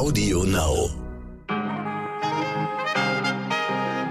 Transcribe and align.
Audio 0.00 0.44
Now. 0.44 0.88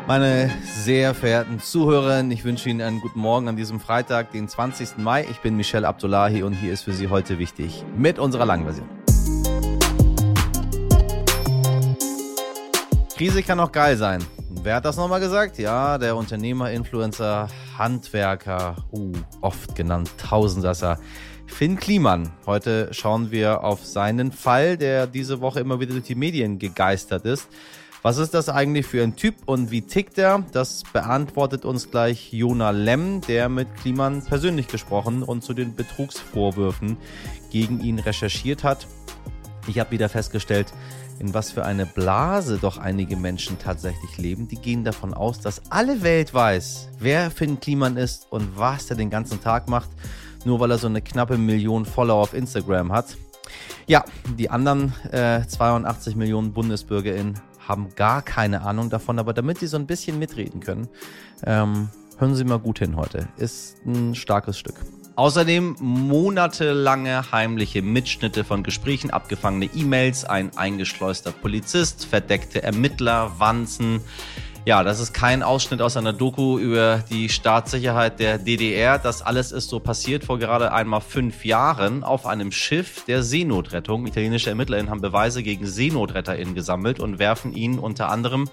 Meine 0.05 0.51
sehr 0.63 1.15
verehrten 1.15 1.59
Zuhörerinnen, 1.59 2.31
ich 2.31 2.43
wünsche 2.43 2.69
Ihnen 2.69 2.81
einen 2.81 3.01
guten 3.01 3.19
Morgen 3.19 3.47
an 3.47 3.55
diesem 3.55 3.79
Freitag, 3.79 4.31
den 4.31 4.47
20. 4.47 4.99
Mai. 4.99 5.25
Ich 5.31 5.39
bin 5.39 5.57
Michelle 5.57 5.87
Abdullahi 5.87 6.43
und 6.43 6.53
hier 6.53 6.73
ist 6.73 6.83
für 6.83 6.93
Sie 6.93 7.07
heute 7.07 7.39
wichtig 7.39 7.83
mit 7.97 8.19
unserer 8.19 8.45
langen 8.45 8.65
Version. 8.65 8.87
Krise 13.17 13.41
kann 13.41 13.59
auch 13.59 13.71
geil 13.71 13.97
sein. 13.97 14.23
Wer 14.61 14.75
hat 14.75 14.85
das 14.85 14.95
nochmal 14.95 15.19
gesagt? 15.19 15.57
Ja, 15.57 15.97
der 15.97 16.15
Unternehmer, 16.15 16.69
Influencer, 16.69 17.47
Handwerker, 17.79 18.75
uh, 18.91 19.13
oft 19.41 19.75
genannt 19.75 20.11
Tausendsasser, 20.19 20.99
Finn 21.49 21.75
Kliman. 21.75 22.31
Heute 22.45 22.87
schauen 22.93 23.31
wir 23.31 23.63
auf 23.63 23.85
seinen 23.85 24.31
Fall, 24.31 24.77
der 24.77 25.07
diese 25.07 25.41
Woche 25.41 25.59
immer 25.59 25.79
wieder 25.81 25.91
durch 25.91 26.05
die 26.05 26.15
Medien 26.15 26.57
gegeistert 26.57 27.25
ist. 27.25 27.49
Was 28.01 28.17
ist 28.17 28.33
das 28.33 28.47
eigentlich 28.47 28.85
für 28.85 29.03
ein 29.03 29.17
Typ 29.17 29.35
und 29.45 29.71
wie 29.71 29.81
tickt 29.81 30.17
er? 30.17 30.45
Das 30.53 30.83
beantwortet 30.93 31.65
uns 31.65 31.91
gleich 31.91 32.31
Jona 32.31 32.69
Lemm, 32.69 33.19
der 33.27 33.49
mit 33.49 33.75
Kliman 33.75 34.23
persönlich 34.23 34.69
gesprochen 34.69 35.21
und 35.21 35.43
zu 35.43 35.53
den 35.53 35.75
Betrugsvorwürfen 35.75 36.95
gegen 37.51 37.81
ihn 37.81 37.99
recherchiert 37.99 38.63
hat. 38.63 38.87
Ich 39.67 39.79
habe 39.79 39.91
wieder 39.91 40.07
festgestellt, 40.07 40.71
in 41.19 41.33
was 41.33 41.51
für 41.51 41.65
eine 41.65 41.85
Blase 41.85 42.57
doch 42.61 42.77
einige 42.77 43.17
Menschen 43.17 43.59
tatsächlich 43.59 44.17
leben. 44.17 44.47
Die 44.47 44.55
gehen 44.55 44.85
davon 44.85 45.13
aus, 45.13 45.41
dass 45.41 45.69
alle 45.69 46.01
Welt 46.01 46.33
weiß, 46.33 46.91
wer 46.99 47.29
Finn 47.29 47.59
Kliman 47.59 47.97
ist 47.97 48.31
und 48.31 48.57
was 48.57 48.89
er 48.89 48.95
den 48.95 49.09
ganzen 49.09 49.41
Tag 49.41 49.67
macht, 49.67 49.89
nur 50.45 50.59
weil 50.59 50.71
er 50.71 50.77
so 50.77 50.87
eine 50.87 51.01
knappe 51.01 51.37
Million 51.37 51.85
Follower 51.85 52.21
auf 52.21 52.33
Instagram 52.33 52.91
hat. 52.91 53.17
Ja, 53.87 54.03
die 54.37 54.49
anderen 54.49 54.93
äh, 55.11 55.45
82 55.45 56.15
Millionen 56.15 56.53
BundesbürgerInnen 56.53 57.39
haben 57.67 57.89
gar 57.95 58.21
keine 58.21 58.61
Ahnung 58.61 58.89
davon, 58.89 59.19
aber 59.19 59.33
damit 59.33 59.59
Sie 59.59 59.67
so 59.67 59.77
ein 59.77 59.87
bisschen 59.87 60.19
mitreden 60.19 60.59
können, 60.59 60.87
ähm, 61.45 61.89
hören 62.17 62.35
Sie 62.35 62.43
mal 62.43 62.59
gut 62.59 62.79
hin 62.79 62.95
heute. 62.95 63.27
Ist 63.37 63.77
ein 63.85 64.15
starkes 64.15 64.57
Stück. 64.57 64.75
Außerdem 65.15 65.75
monatelange 65.81 67.31
heimliche 67.33 67.81
Mitschnitte 67.81 68.45
von 68.45 68.63
Gesprächen, 68.63 69.11
abgefangene 69.11 69.69
E-Mails, 69.75 70.23
ein 70.23 70.55
eingeschleuster 70.55 71.33
Polizist, 71.33 72.05
verdeckte 72.05 72.63
Ermittler, 72.63 73.33
Wanzen, 73.37 73.99
ja, 74.69 74.83
das 74.83 74.99
ist 74.99 75.13
kein 75.13 75.41
Ausschnitt 75.41 75.81
aus 75.81 75.97
einer 75.97 76.13
Doku 76.13 76.59
über 76.59 77.03
die 77.09 77.27
Staatssicherheit 77.27 78.19
der 78.19 78.37
DDR. 78.37 78.99
Das 78.99 79.23
alles 79.23 79.51
ist 79.51 79.67
so 79.67 79.79
passiert 79.79 80.23
vor 80.23 80.37
gerade 80.37 80.71
einmal 80.71 81.01
fünf 81.01 81.43
Jahren 81.43 82.03
auf 82.03 82.27
einem 82.27 82.51
Schiff 82.51 83.03
der 83.05 83.23
Seenotrettung. 83.23 84.05
Italienische 84.05 84.51
ErmittlerInnen 84.51 84.91
haben 84.91 85.01
Beweise 85.01 85.41
gegen 85.41 85.65
SeenotretterInnen 85.65 86.53
gesammelt 86.53 86.99
und 86.99 87.17
werfen 87.17 87.51
ihnen 87.55 87.79
unter 87.79 88.11
anderem 88.11 88.47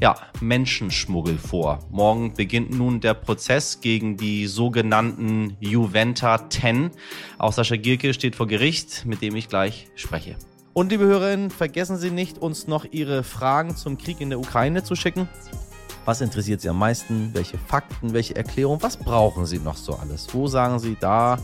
ja, 0.00 0.14
Menschenschmuggel 0.40 1.36
vor. 1.36 1.80
Morgen 1.90 2.34
beginnt 2.34 2.70
nun 2.70 3.00
der 3.00 3.14
Prozess 3.14 3.80
gegen 3.80 4.16
die 4.16 4.46
sogenannten 4.46 5.56
Juventa 5.58 6.48
10. 6.48 6.92
Auch 7.38 7.52
Sascha 7.52 7.74
Gierke 7.74 8.14
steht 8.14 8.36
vor 8.36 8.46
Gericht, 8.46 9.04
mit 9.04 9.20
dem 9.20 9.34
ich 9.34 9.48
gleich 9.48 9.88
spreche. 9.96 10.36
Und 10.76 10.90
liebe 10.90 11.06
Hörerinnen, 11.06 11.48
vergessen 11.48 11.96
Sie 11.96 12.10
nicht, 12.10 12.36
uns 12.36 12.68
noch 12.68 12.84
Ihre 12.90 13.22
Fragen 13.22 13.74
zum 13.76 13.96
Krieg 13.96 14.20
in 14.20 14.28
der 14.28 14.38
Ukraine 14.38 14.84
zu 14.84 14.94
schicken. 14.94 15.26
Was 16.04 16.20
interessiert 16.20 16.60
Sie 16.60 16.68
am 16.68 16.78
meisten? 16.78 17.30
Welche 17.32 17.56
Fakten, 17.56 18.12
welche 18.12 18.36
Erklärungen? 18.36 18.82
Was 18.82 18.98
brauchen 18.98 19.46
Sie 19.46 19.58
noch 19.58 19.78
so 19.78 19.94
alles? 19.94 20.26
Wo 20.34 20.48
sagen 20.48 20.78
Sie, 20.78 20.94
da 21.00 21.38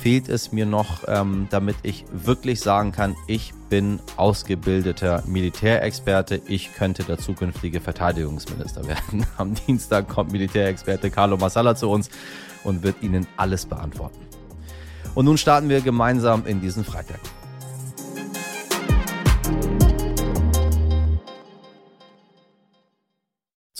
fehlt 0.00 0.28
es 0.28 0.52
mir 0.52 0.66
noch, 0.66 1.02
ähm, 1.08 1.48
damit 1.50 1.78
ich 1.82 2.04
wirklich 2.12 2.60
sagen 2.60 2.92
kann, 2.92 3.16
ich 3.26 3.52
bin 3.68 3.98
ausgebildeter 4.16 5.24
Militärexperte. 5.26 6.40
Ich 6.46 6.72
könnte 6.72 7.02
der 7.02 7.18
zukünftige 7.18 7.80
Verteidigungsminister 7.80 8.86
werden. 8.86 9.26
Am 9.36 9.52
Dienstag 9.52 10.08
kommt 10.08 10.30
Militärexperte 10.30 11.10
Carlo 11.10 11.36
Massala 11.36 11.74
zu 11.74 11.90
uns 11.90 12.08
und 12.62 12.84
wird 12.84 13.02
Ihnen 13.02 13.26
alles 13.36 13.66
beantworten. 13.66 14.20
Und 15.16 15.24
nun 15.24 15.38
starten 15.38 15.68
wir 15.68 15.80
gemeinsam 15.80 16.46
in 16.46 16.60
diesen 16.60 16.84
Freitag. 16.84 17.18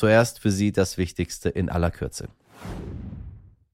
Zuerst 0.00 0.38
für 0.38 0.50
Sie 0.50 0.72
das 0.72 0.96
Wichtigste 0.96 1.50
in 1.50 1.68
aller 1.68 1.90
Kürze. 1.90 2.30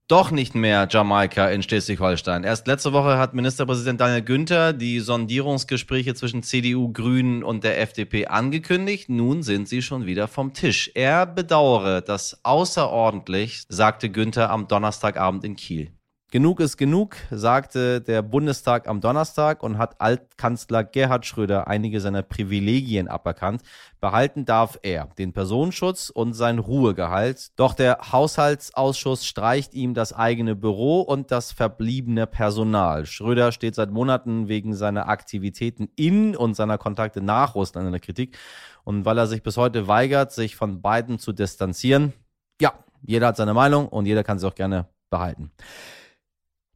Doch 0.08 0.32
nicht 0.32 0.56
mehr 0.56 0.88
Jamaika 0.90 1.48
in 1.50 1.62
Schleswig-Holstein. 1.62 2.42
Erst 2.42 2.66
letzte 2.66 2.92
Woche 2.92 3.16
hat 3.16 3.32
Ministerpräsident 3.32 4.00
Daniel 4.00 4.22
Günther 4.22 4.72
die 4.72 4.98
Sondierungsgespräche 4.98 6.16
zwischen 6.16 6.42
CDU, 6.42 6.92
Grünen 6.92 7.44
und 7.44 7.62
der 7.62 7.80
FDP 7.80 8.26
angekündigt. 8.26 9.08
Nun 9.08 9.44
sind 9.44 9.68
sie 9.68 9.82
schon 9.82 10.06
wieder 10.06 10.26
vom 10.26 10.52
Tisch. 10.52 10.90
Er 10.96 11.26
bedauere 11.26 12.00
das 12.00 12.40
außerordentlich, 12.42 13.62
sagte 13.68 14.10
Günther 14.10 14.50
am 14.50 14.66
Donnerstagabend 14.66 15.44
in 15.44 15.54
Kiel. 15.54 15.92
Genug 16.32 16.58
ist 16.58 16.76
genug, 16.76 17.14
sagte 17.30 18.00
der 18.00 18.20
Bundestag 18.20 18.88
am 18.88 19.00
Donnerstag 19.00 19.62
und 19.62 19.78
hat 19.78 20.00
Altkanzler 20.00 20.82
Gerhard 20.82 21.24
Schröder 21.24 21.68
einige 21.68 22.00
seiner 22.00 22.22
Privilegien 22.22 23.06
aberkannt. 23.06 23.62
Behalten 24.00 24.44
darf 24.44 24.76
er 24.82 25.08
den 25.18 25.32
Personenschutz 25.32 26.10
und 26.10 26.34
sein 26.34 26.58
Ruhegehalt. 26.58 27.52
Doch 27.54 27.74
der 27.74 28.10
Haushaltsausschuss 28.10 29.24
streicht 29.24 29.72
ihm 29.74 29.94
das 29.94 30.12
eigene 30.12 30.56
Büro 30.56 31.00
und 31.02 31.30
das 31.30 31.52
verbliebene 31.52 32.26
Personal. 32.26 33.06
Schröder 33.06 33.52
steht 33.52 33.76
seit 33.76 33.92
Monaten 33.92 34.48
wegen 34.48 34.74
seiner 34.74 35.08
Aktivitäten 35.08 35.88
in 35.94 36.34
und 36.34 36.54
seiner 36.56 36.76
Kontakte 36.76 37.20
nach 37.20 37.54
Russland 37.54 37.86
in 37.86 37.92
der 37.92 38.00
Kritik. 38.00 38.36
Und 38.82 39.04
weil 39.04 39.16
er 39.16 39.28
sich 39.28 39.44
bis 39.44 39.56
heute 39.56 39.86
weigert, 39.86 40.32
sich 40.32 40.56
von 40.56 40.82
beiden 40.82 41.20
zu 41.20 41.32
distanzieren, 41.32 42.14
ja, 42.60 42.72
jeder 43.02 43.28
hat 43.28 43.36
seine 43.36 43.54
Meinung 43.54 43.86
und 43.86 44.06
jeder 44.06 44.24
kann 44.24 44.40
sie 44.40 44.48
auch 44.48 44.56
gerne 44.56 44.88
behalten. 45.08 45.52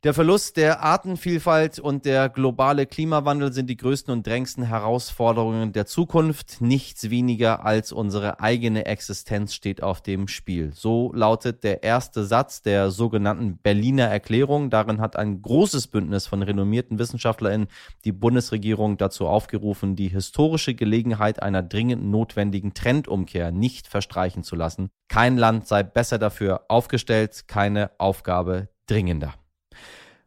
Der 0.03 0.15
Verlust 0.15 0.57
der 0.57 0.83
Artenvielfalt 0.83 1.79
und 1.79 2.07
der 2.07 2.31
globale 2.31 2.87
Klimawandel 2.87 3.53
sind 3.53 3.69
die 3.69 3.77
größten 3.77 4.11
und 4.11 4.27
drängendsten 4.27 4.65
Herausforderungen 4.65 5.75
der 5.75 5.85
Zukunft. 5.85 6.63
Nichts 6.63 7.11
weniger 7.11 7.67
als 7.67 7.93
unsere 7.93 8.41
eigene 8.41 8.87
Existenz 8.87 9.53
steht 9.53 9.83
auf 9.83 10.01
dem 10.01 10.27
Spiel. 10.27 10.73
So 10.75 11.13
lautet 11.13 11.65
der 11.65 11.83
erste 11.83 12.25
Satz 12.25 12.63
der 12.63 12.91
sogenannten 12.91 13.59
Berliner 13.59 14.07
Erklärung. 14.07 14.71
Darin 14.71 15.03
hat 15.03 15.17
ein 15.17 15.43
großes 15.43 15.89
Bündnis 15.89 16.27
von 16.27 16.43
renommierten 16.43 16.99
WissenschaftlerInnen 16.99 17.69
die 18.07 18.13
Bundesregierung 18.13 18.97
dazu 18.97 19.27
aufgerufen, 19.27 19.97
die 19.97 20.09
historische 20.09 20.75
Gelegenheit 20.75 21.43
einer 21.43 21.63
dringend 21.63 22.07
notwendigen 22.07 22.73
Trendumkehr 22.73 23.51
nicht 23.53 23.87
verstreichen 23.87 24.45
zu 24.45 24.57
lassen. 24.57 24.89
Kein 25.09 25.37
Land 25.37 25.67
sei 25.67 25.83
besser 25.83 26.17
dafür 26.17 26.65
aufgestellt, 26.69 27.49
keine 27.49 27.91
Aufgabe 27.99 28.71
dringender. 28.87 29.35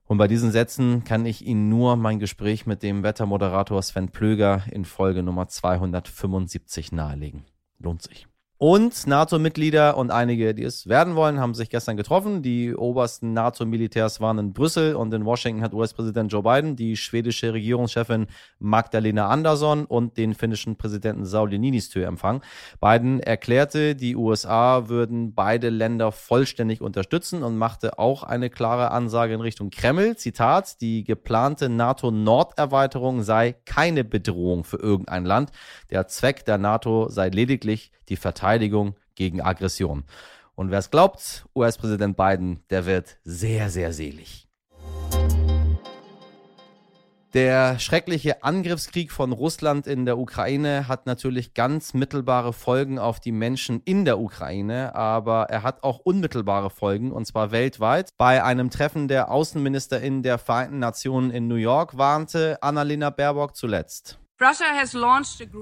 Und 0.06 0.18
bei 0.18 0.28
diesen 0.28 0.52
Sätzen 0.52 1.03
kann 1.03 1.25
ich 1.25 1.46
Ihnen 1.46 1.69
nur 1.69 1.96
mein 1.96 2.19
Gespräch 2.19 2.66
mit 2.66 2.84
dem 2.84 3.03
Wettermoderator 3.03 3.81
Sven 3.81 4.09
Plöger 4.09 4.64
in 4.72 4.86
Folge 4.86 5.24
Nummer 5.24 5.47
275 5.47 6.91
nahelegen. 6.91 7.46
Lohnt 7.80 8.02
sich. 8.02 8.28
Und 8.66 9.07
NATO-Mitglieder 9.07 9.97
und 9.97 10.09
einige, 10.09 10.56
die 10.56 10.63
es 10.63 10.88
werden 10.88 11.18
wollen, 11.18 11.38
haben 11.38 11.53
sich 11.53 11.69
gestern 11.69 11.97
getroffen. 11.97 12.44
Die 12.44 12.74
obersten 12.74 13.34
NATO-Militärs 13.34 14.22
waren 14.22 14.38
in 14.38 14.53
Brüssel 14.53 14.96
und 14.96 15.13
in 15.13 15.25
Washington 15.25 15.62
hat 15.62 15.74
US-Präsident 15.74 16.31
Joe 16.31 16.44
Biden 16.44 16.78
die 16.78 16.96
schwedische 16.96 17.52
Regierungschefin 17.52 18.28
Magdalena 18.59 19.28
Andersson 19.28 19.84
und 19.84 20.16
den 20.16 20.34
finnischen 20.34 20.78
Präsidenten 20.78 21.25
Sauli 21.25 21.59
Niinistö 21.59 22.06
empfangen. 22.06 22.40
Biden 22.79 23.19
erklärte, 23.19 23.96
die 23.96 24.16
USA 24.16 24.88
würden 24.88 25.35
beide 25.35 25.68
Länder 25.68 26.13
vollständig 26.13 26.79
unterstützen 26.79 27.44
und 27.44 27.57
machte 27.57 28.00
auch 28.00 28.23
eine 28.23 28.50
klare 28.50 28.91
Ansage 28.91 29.34
in 29.34 29.41
Richtung 29.41 29.72
Kreml. 29.72 30.16
Zitat, 30.16 30.79
die 30.79 31.03
geplante 31.03 31.68
NATO-Norderweiterung 31.68 33.23
sei 33.23 33.57
keine 33.66 34.06
Bedrohung 34.06 34.64
für 34.64 34.78
irgendein 34.78 35.26
Land. 35.26 35.52
Der 35.90 36.08
Zweck 36.08 36.46
der 36.46 36.58
NATO 36.58 37.09
sei 37.09 37.28
lediglich 37.28 37.91
die 38.14 38.18
Verteidigung 38.18 38.96
gegen 39.16 39.42
Aggression. 39.42 40.04
Und 40.54 40.70
wer 40.70 40.78
es 40.78 40.92
glaubt, 40.92 41.46
US-Präsident 41.56 42.16
Biden, 42.16 42.60
der 42.70 42.86
wird 42.86 43.18
sehr, 43.24 43.72
sehr 43.72 43.92
selig. 43.92 44.48
Der 47.34 47.80
schreckliche 47.80 48.44
Angriffskrieg 48.44 49.12
von 49.12 49.32
Russland 49.32 49.88
in 49.88 50.06
der 50.06 50.20
Ukraine 50.20 50.88
hat 50.88 51.08
natürlich 51.08 51.56
ganz 51.56 51.96
mittelbare 51.96 52.54
Folgen 52.54 53.00
auf 53.00 53.20
die 53.20 53.32
Menschen 53.32 53.82
in 53.86 54.06
der 54.06 54.20
Ukraine, 54.20 54.94
aber 54.94 55.46
er 55.50 55.64
hat 55.64 55.82
auch 55.82 55.98
unmittelbare 55.98 56.70
Folgen, 56.70 57.12
und 57.12 57.26
zwar 57.26 57.50
weltweit. 57.50 58.12
Bei 58.20 58.44
einem 58.44 58.70
Treffen 58.70 59.08
der 59.08 59.32
Außenministerin 59.32 60.22
der 60.22 60.38
Vereinten 60.38 60.78
Nationen 60.78 61.32
in 61.32 61.48
New 61.48 61.56
York 61.56 61.98
warnte 61.98 62.62
Annalena 62.62 63.10
Baerbock 63.10 63.56
zuletzt. 63.56 64.20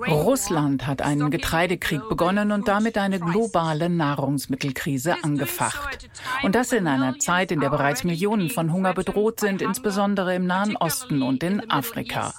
Russland 0.07 0.87
hat 0.87 1.01
einen 1.01 1.29
Getreidekrieg 1.31 2.07
begonnen 2.09 2.51
und 2.51 2.67
damit 2.67 2.97
eine 2.97 3.19
globale 3.19 3.89
Nahrungsmittelkrise 3.89 5.23
angefacht. 5.23 6.09
Und 6.43 6.55
das 6.55 6.71
in 6.71 6.87
einer 6.87 7.19
Zeit, 7.19 7.51
in 7.51 7.59
der 7.59 7.69
bereits 7.69 8.03
Millionen 8.03 8.49
von 8.49 8.71
Hunger 8.71 8.93
bedroht 8.93 9.39
sind, 9.39 9.61
insbesondere 9.61 10.35
im 10.35 10.45
Nahen 10.45 10.75
Osten 10.77 11.21
und 11.21 11.43
in 11.43 11.69
Afrika. 11.69 12.33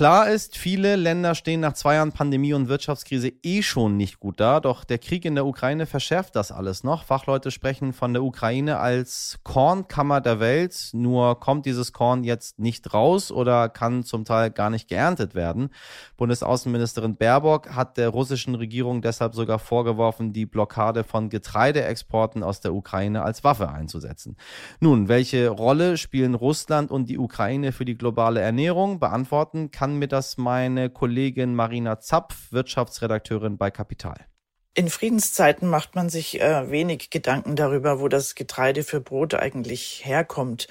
Klar 0.00 0.30
ist, 0.30 0.56
viele 0.56 0.96
Länder 0.96 1.34
stehen 1.34 1.60
nach 1.60 1.74
zwei 1.74 1.96
Jahren 1.96 2.12
Pandemie 2.12 2.54
und 2.54 2.70
Wirtschaftskrise 2.70 3.34
eh 3.42 3.60
schon 3.60 3.98
nicht 3.98 4.18
gut 4.18 4.40
da, 4.40 4.58
doch 4.58 4.84
der 4.84 4.96
Krieg 4.96 5.26
in 5.26 5.34
der 5.34 5.44
Ukraine 5.44 5.84
verschärft 5.84 6.36
das 6.36 6.52
alles 6.52 6.84
noch. 6.84 7.04
Fachleute 7.04 7.50
sprechen 7.50 7.92
von 7.92 8.14
der 8.14 8.22
Ukraine 8.22 8.78
als 8.78 9.40
Kornkammer 9.42 10.22
der 10.22 10.40
Welt, 10.40 10.88
nur 10.94 11.38
kommt 11.38 11.66
dieses 11.66 11.92
Korn 11.92 12.24
jetzt 12.24 12.58
nicht 12.58 12.94
raus 12.94 13.30
oder 13.30 13.68
kann 13.68 14.02
zum 14.02 14.24
Teil 14.24 14.50
gar 14.50 14.70
nicht 14.70 14.88
geerntet 14.88 15.34
werden. 15.34 15.68
Bundesaußenministerin 16.16 17.16
Baerbock 17.16 17.68
hat 17.68 17.98
der 17.98 18.08
russischen 18.08 18.54
Regierung 18.54 19.02
deshalb 19.02 19.34
sogar 19.34 19.58
vorgeworfen, 19.58 20.32
die 20.32 20.46
Blockade 20.46 21.04
von 21.04 21.28
Getreideexporten 21.28 22.42
aus 22.42 22.60
der 22.60 22.72
Ukraine 22.72 23.22
als 23.22 23.44
Waffe 23.44 23.68
einzusetzen. 23.68 24.38
Nun, 24.80 25.08
welche 25.08 25.50
Rolle 25.50 25.98
spielen 25.98 26.34
Russland 26.34 26.90
und 26.90 27.10
die 27.10 27.18
Ukraine 27.18 27.72
für 27.72 27.84
die 27.84 27.98
globale 27.98 28.40
Ernährung? 28.40 28.98
Beantworten 28.98 29.70
kann 29.70 29.89
mir 29.98 30.08
das 30.08 30.36
meine 30.36 30.90
Kollegin 30.90 31.54
Marina 31.54 32.00
Zapf, 32.00 32.52
Wirtschaftsredakteurin 32.52 33.58
bei 33.58 33.70
Kapital. 33.70 34.26
In 34.74 34.88
Friedenszeiten 34.88 35.68
macht 35.68 35.96
man 35.96 36.08
sich 36.08 36.40
äh, 36.40 36.70
wenig 36.70 37.10
Gedanken 37.10 37.56
darüber, 37.56 38.00
wo 38.00 38.08
das 38.08 38.34
Getreide 38.34 38.84
für 38.84 39.00
Brot 39.00 39.34
eigentlich 39.34 40.02
herkommt. 40.04 40.68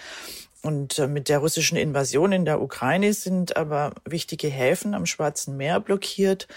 Und 0.62 1.00
äh, 1.00 1.08
mit 1.08 1.30
der 1.30 1.40
russischen 1.40 1.78
Invasion 1.78 2.32
in 2.32 2.46
der 2.46 2.62
Ukraine 2.62 3.14
sind 3.14 3.58
aber 3.58 3.94
wichtige 4.06 4.48
Häfen 4.48 4.94
am 4.94 5.06
Schwarzen 5.06 5.58
Meer 5.58 5.80
blockiert, 5.80 6.48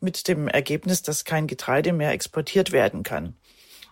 mit 0.00 0.28
dem 0.28 0.48
Ergebnis, 0.48 1.02
dass 1.02 1.24
kein 1.24 1.46
Getreide 1.46 1.92
mehr 1.92 2.12
exportiert 2.12 2.72
werden 2.72 3.02
kann. 3.02 3.34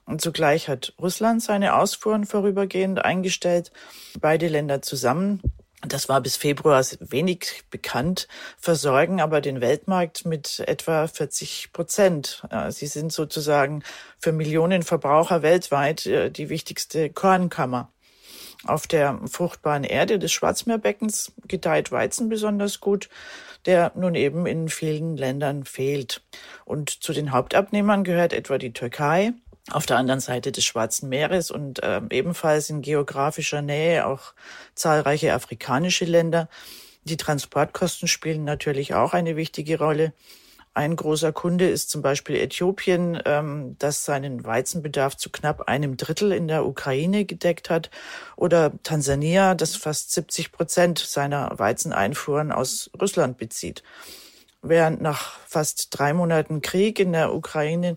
Und 0.05 0.23
zugleich 0.23 0.69
hat 0.69 0.95
Russland 0.99 1.43
seine 1.43 1.77
Ausfuhren 1.77 2.25
vorübergehend 2.25 3.05
eingestellt. 3.05 3.73
Beide 4.21 4.49
Länder 4.49 4.81
zusammen 4.81 5.43
das 5.87 6.09
war 6.09 6.21
bis 6.21 6.37
Februar 6.37 6.85
wenig 7.01 7.63
bekannt, 7.71 8.27
versorgen 8.59 9.21
aber 9.21 9.41
den 9.41 9.61
Weltmarkt 9.61 10.25
mit 10.27 10.61
etwa 10.67 11.07
40 11.07 11.73
Prozent. 11.73 12.43
Sie 12.71 12.87
sind 12.87 13.13
sozusagen 13.13 13.85
für 14.19 14.33
Millionen 14.33 14.83
Verbraucher 14.83 15.43
weltweit 15.43 16.07
äh, 16.07 16.31
die 16.31 16.49
wichtigste 16.49 17.11
Kornkammer. 17.11 17.93
Auf 18.65 18.89
der 18.89 19.21
fruchtbaren 19.31 19.85
Erde 19.85 20.19
des 20.19 20.33
Schwarzmeerbeckens 20.33 21.33
gedeiht 21.47 21.93
Weizen 21.93 22.29
besonders 22.29 22.81
gut, 22.81 23.09
der 23.67 23.93
nun 23.95 24.17
eben 24.17 24.47
in 24.47 24.69
vielen 24.69 25.17
Ländern 25.17 25.65
fehlt. 25.65 26.23
Und 26.65 26.91
zu 26.91 27.13
den 27.13 27.31
Hauptabnehmern 27.31 28.03
gehört 28.03 28.33
etwa 28.33 28.59
die 28.59 28.73
Türkei, 28.73 29.33
auf 29.70 29.87
der 29.87 29.97
anderen 29.97 30.20
Seite 30.20 30.53
des 30.53 30.65
Schwarzen 30.65 31.09
Meeres 31.09 31.50
und 31.50 31.82
äh, 31.82 32.00
ebenfalls 32.11 32.70
in 32.70 32.82
geografischer 32.82 33.62
Nähe 33.62 34.06
auch 34.06 34.35
zahlreiche 34.75 35.35
afrikanische 35.35 36.05
Länder. 36.05 36.49
Die 37.05 37.17
Transportkosten 37.17 38.09
spielen 38.09 38.44
natürlich 38.44 38.94
auch 38.94 39.15
eine 39.15 39.37
wichtige 39.37 39.79
Rolle. 39.79 40.12
Ein 40.75 40.94
großer 40.94 41.32
Kunde 41.32 41.69
ist 41.69 41.91
zum 41.91 42.03
Beispiel 42.03 42.37
Äthiopien, 42.37 43.20
ähm, 43.25 43.75
das 43.81 44.05
seinen 44.05 44.44
Weizenbedarf 44.44 45.17
zu 45.17 45.31
knapp 45.31 45.62
einem 45.62 45.97
Drittel 45.97 46.31
in 46.31 46.47
der 46.47 46.67
Ukraine 46.67 47.25
gedeckt 47.25 47.69
hat, 47.69 47.91
oder 48.37 48.73
Tansania, 48.85 49.56
das 49.56 49.75
fast 49.75 50.12
70 50.12 50.53
Prozent 50.53 51.00
seiner 51.00 51.59
Weizeneinfuhren 51.59 52.53
aus 52.53 52.91
Russland 53.00 53.38
bezieht. 53.38 53.82
Während 54.62 55.00
nach 55.00 55.38
fast 55.47 55.88
drei 55.91 56.12
Monaten 56.12 56.62
Krieg 56.62 57.00
in 57.00 57.12
der 57.12 57.35
Ukraine 57.35 57.97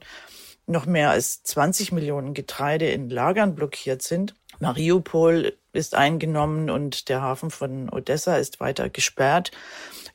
noch 0.71 0.85
mehr 0.85 1.11
als 1.11 1.43
20 1.43 1.91
Millionen 1.91 2.33
Getreide 2.33 2.89
in 2.89 3.09
Lagern 3.09 3.55
blockiert 3.55 4.01
sind. 4.01 4.33
Mariupol 4.59 5.57
ist 5.73 5.95
eingenommen 5.95 6.69
und 6.69 7.09
der 7.09 7.21
Hafen 7.21 7.51
von 7.51 7.89
Odessa 7.89 8.37
ist 8.37 8.59
weiter 8.59 8.89
gesperrt. 8.89 9.51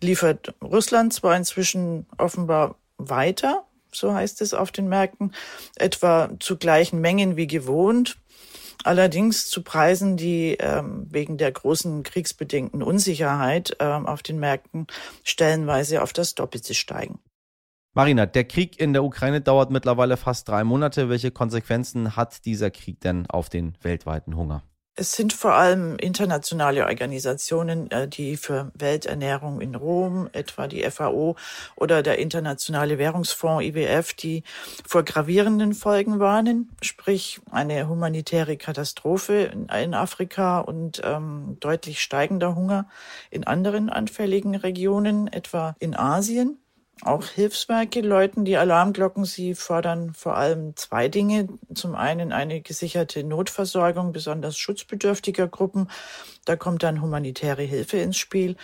Liefert 0.01 0.55
Russland 0.63 1.13
zwar 1.13 1.37
inzwischen 1.37 2.07
offenbar 2.19 2.77
weiter, 2.99 3.65
so 3.93 4.15
heißt 4.15 4.41
es 4.43 4.55
auf 4.55 4.73
den 4.73 4.89
Märkten, 4.89 5.33
etwa 5.77 6.31
zu 6.39 6.57
gleichen 6.57 7.01
Mengen 7.01 7.37
wie 7.37 7.47
gewohnt, 7.47 8.19
allerdings 8.85 9.49
zu 9.49 9.63
Preisen, 9.63 10.17
die 10.17 10.57
ähm, 10.61 11.07
wegen 11.11 11.39
der 11.39 11.53
großen 11.53 12.03
kriegsbedingten 12.03 12.83
Unsicherheit 12.83 13.77
ähm, 13.81 14.07
auf 14.07 14.23
den 14.23 14.39
Märkten 14.39 14.87
stellenweise 15.25 16.03
auf 16.03 16.13
das 16.13 16.35
Doppelte 16.35 16.75
steigen. 16.75 17.19
Marina, 17.97 18.27
der 18.27 18.45
Krieg 18.45 18.79
in 18.79 18.93
der 18.93 19.03
Ukraine 19.05 19.41
dauert 19.41 19.71
mittlerweile 19.71 20.19
fast 20.19 20.47
drei 20.51 20.65
Monate. 20.65 21.09
Welche 21.09 21.31
Konsequenzen 21.31 22.15
hat 22.15 22.45
dieser 22.45 22.71
Krieg 22.71 23.01
denn 23.01 23.25
auf 23.27 23.49
den 23.49 23.75
weltweiten 23.81 24.37
Hunger? 24.37 24.63
Es 24.97 25.13
sind 25.13 25.33
vor 25.33 25.55
allem 25.55 25.97
internationale 25.97 26.85
Organisationen, 26.85 27.91
äh, 27.91 28.07
die 28.07 28.37
für 28.37 28.71
Welternährung 28.75 29.63
in 29.63 29.75
Rom, 29.75 30.29
etwa 30.35 30.69
die 30.69 30.83
FAO 30.91 31.37
oder 31.75 32.03
der 32.03 32.19
Internationale 32.19 32.99
Währungsfonds 32.99 33.65
IWF, 33.65 34.13
die 34.13 34.43
vor 34.87 35.03
gravierenden 35.03 35.73
Folgen 35.73 36.19
warnen, 36.19 36.77
sprich 36.83 37.41
eine 37.51 37.89
humanitäre 37.89 38.59
Katastrophe 38.59 39.53
in 39.73 39.95
Afrika 39.95 40.59
und 40.59 41.01
ähm, 41.03 41.57
deutlich 41.61 42.03
steigender 42.03 42.55
Hunger 42.55 42.89
in 43.31 43.45
anderen 43.45 43.89
anfälligen 43.89 44.55
Regionen, 44.55 45.29
etwa 45.29 45.75
in 45.79 45.97
Asien. 45.97 46.59
Auch 47.03 47.25
Hilfswerke 47.27 48.01
läuten 48.01 48.45
die 48.45 48.57
Alarmglocken. 48.57 49.25
Sie 49.25 49.55
fordern 49.55 50.15
vor 50.15 50.37
allem 50.37 50.77
zwei 50.77 51.09
Dinge. 51.09 51.49
Zum 51.75 51.95
einen 51.95 52.33
eine 52.33 52.63
gesicherte 52.63 53.23
Notversorgung 53.23 54.13
besonders 54.13 54.57
schutzbedürftiger 54.57 55.47
Gruppen. 55.47 55.91
Da 56.47 56.57
kommt 56.57 56.83
dann 56.83 57.03
humanitäre 57.03 57.63
Hilfe 57.63 57.99
ins 57.99 58.17
Spiel. 58.17 58.57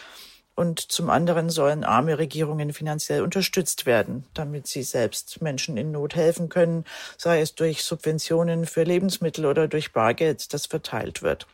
Und 0.55 0.81
zum 0.81 1.09
anderen 1.09 1.51
sollen 1.51 1.83
arme 1.83 2.19
Regierungen 2.19 2.73
finanziell 2.73 3.23
unterstützt 3.23 3.87
werden, 3.87 4.27
damit 4.35 4.67
sie 4.67 4.83
selbst 4.83 5.41
Menschen 5.41 5.77
in 5.79 5.93
Not 5.93 6.15
helfen 6.15 6.51
können, 6.51 6.85
sei 7.17 7.41
es 7.41 7.55
durch 7.55 7.83
Subventionen 7.83 8.67
für 8.67 8.83
Lebensmittel 8.83 9.47
oder 9.47 9.67
durch 9.67 9.93
Bargeld, 9.93 10.53
das 10.53 10.67
verteilt 10.67 11.23
wird. 11.23 11.47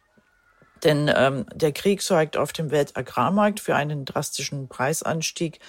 Denn 0.85 1.11
ähm, 1.15 1.47
der 1.55 1.73
Krieg 1.73 2.03
sorgt 2.03 2.37
auf 2.37 2.53
dem 2.53 2.71
Weltagrarmarkt 2.71 3.61
für 3.61 3.75
einen 3.75 4.05
drastischen 4.05 4.69
Preisanstieg 4.69 5.61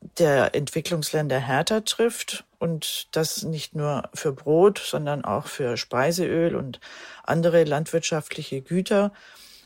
der 0.00 0.54
Entwicklungsländer 0.54 1.38
härter 1.38 1.84
trifft 1.84 2.44
und 2.58 3.08
das 3.12 3.42
nicht 3.42 3.74
nur 3.74 4.08
für 4.14 4.32
Brot, 4.32 4.78
sondern 4.78 5.24
auch 5.24 5.46
für 5.46 5.76
Speiseöl 5.76 6.54
und 6.54 6.80
andere 7.24 7.64
landwirtschaftliche 7.64 8.62
Güter. 8.62 9.12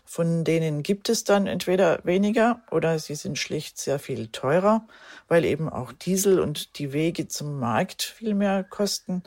Von 0.05 0.45
denen 0.45 0.83
gibt 0.83 1.09
es 1.09 1.25
dann 1.25 1.47
entweder 1.47 2.01
weniger 2.05 2.61
oder 2.71 2.99
sie 2.99 3.15
sind 3.15 3.39
schlicht 3.39 3.79
sehr 3.79 3.99
viel 3.99 4.29
teurer, 4.29 4.87
weil 5.29 5.45
eben 5.45 5.71
auch 5.71 5.93
Diesel 5.93 6.41
und 6.41 6.79
die 6.79 6.93
Wege 6.93 7.29
zum 7.29 7.59
Markt 7.59 8.03
viel 8.03 8.35
mehr 8.35 8.65
kosten. 8.65 9.23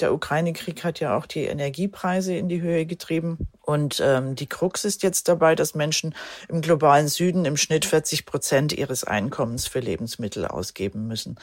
Der 0.00 0.12
Ukraine-Krieg 0.12 0.84
hat 0.84 1.00
ja 1.00 1.16
auch 1.16 1.26
die 1.26 1.44
Energiepreise 1.44 2.34
in 2.36 2.48
die 2.48 2.60
Höhe 2.60 2.86
getrieben. 2.86 3.48
Und 3.62 4.00
ähm, 4.04 4.34
die 4.34 4.46
Krux 4.46 4.84
ist 4.84 5.02
jetzt 5.02 5.28
dabei, 5.28 5.54
dass 5.54 5.74
Menschen 5.74 6.14
im 6.48 6.60
globalen 6.60 7.08
Süden 7.08 7.44
im 7.44 7.56
Schnitt 7.56 7.84
40 7.84 8.26
Prozent 8.26 8.72
ihres 8.72 9.04
Einkommens 9.04 9.66
für 9.66 9.80
Lebensmittel 9.80 10.46
ausgeben 10.46 11.06
müssen. 11.06 11.38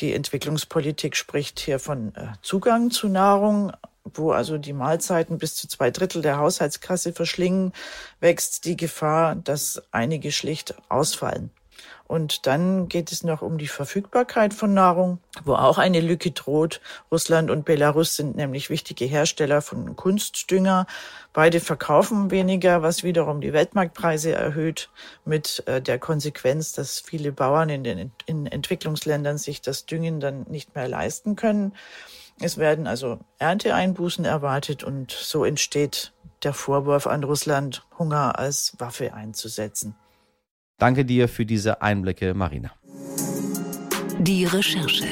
Die 0.00 0.12
Entwicklungspolitik 0.12 1.16
spricht 1.16 1.60
hier 1.60 1.78
von 1.78 2.14
äh, 2.16 2.32
Zugang 2.42 2.90
zu 2.90 3.08
Nahrung, 3.08 3.72
wo 4.02 4.32
also 4.32 4.58
die 4.58 4.72
Mahlzeiten 4.72 5.38
bis 5.38 5.54
zu 5.54 5.68
zwei 5.68 5.90
Drittel 5.90 6.20
der 6.20 6.38
Haushaltskasse 6.38 7.12
verschlingen, 7.12 7.72
wächst 8.20 8.64
die 8.64 8.76
Gefahr, 8.76 9.36
dass 9.36 9.82
einige 9.92 10.32
schlicht 10.32 10.74
ausfallen. 10.88 11.50
Und 12.14 12.46
dann 12.46 12.86
geht 12.88 13.10
es 13.10 13.24
noch 13.24 13.42
um 13.42 13.58
die 13.58 13.66
Verfügbarkeit 13.66 14.54
von 14.54 14.72
Nahrung, 14.72 15.18
wo 15.44 15.54
auch 15.54 15.78
eine 15.78 15.98
Lücke 15.98 16.30
droht. 16.30 16.80
Russland 17.10 17.50
und 17.50 17.64
Belarus 17.64 18.14
sind 18.14 18.36
nämlich 18.36 18.70
wichtige 18.70 19.04
Hersteller 19.04 19.60
von 19.62 19.96
Kunstdünger. 19.96 20.86
Beide 21.32 21.58
verkaufen 21.58 22.30
weniger, 22.30 22.82
was 22.82 23.02
wiederum 23.02 23.40
die 23.40 23.52
Weltmarktpreise 23.52 24.30
erhöht, 24.30 24.90
mit 25.24 25.64
äh, 25.66 25.82
der 25.82 25.98
Konsequenz, 25.98 26.70
dass 26.70 27.00
viele 27.00 27.32
Bauern 27.32 27.68
in 27.68 27.82
den 27.82 28.12
in 28.26 28.46
Entwicklungsländern 28.46 29.36
sich 29.36 29.60
das 29.60 29.84
Düngen 29.84 30.20
dann 30.20 30.46
nicht 30.48 30.76
mehr 30.76 30.86
leisten 30.86 31.34
können. 31.34 31.74
Es 32.38 32.58
werden 32.58 32.86
also 32.86 33.18
Ernteeinbußen 33.40 34.24
erwartet 34.24 34.84
und 34.84 35.10
so 35.10 35.44
entsteht 35.44 36.12
der 36.44 36.54
Vorwurf 36.54 37.08
an 37.08 37.24
Russland, 37.24 37.84
Hunger 37.98 38.38
als 38.38 38.76
Waffe 38.78 39.14
einzusetzen. 39.14 39.96
Danke 40.78 41.04
dir 41.04 41.28
für 41.28 41.46
diese 41.46 41.82
Einblicke, 41.82 42.34
Marina. 42.34 42.72
Die 44.18 44.44
Recherche. 44.44 45.06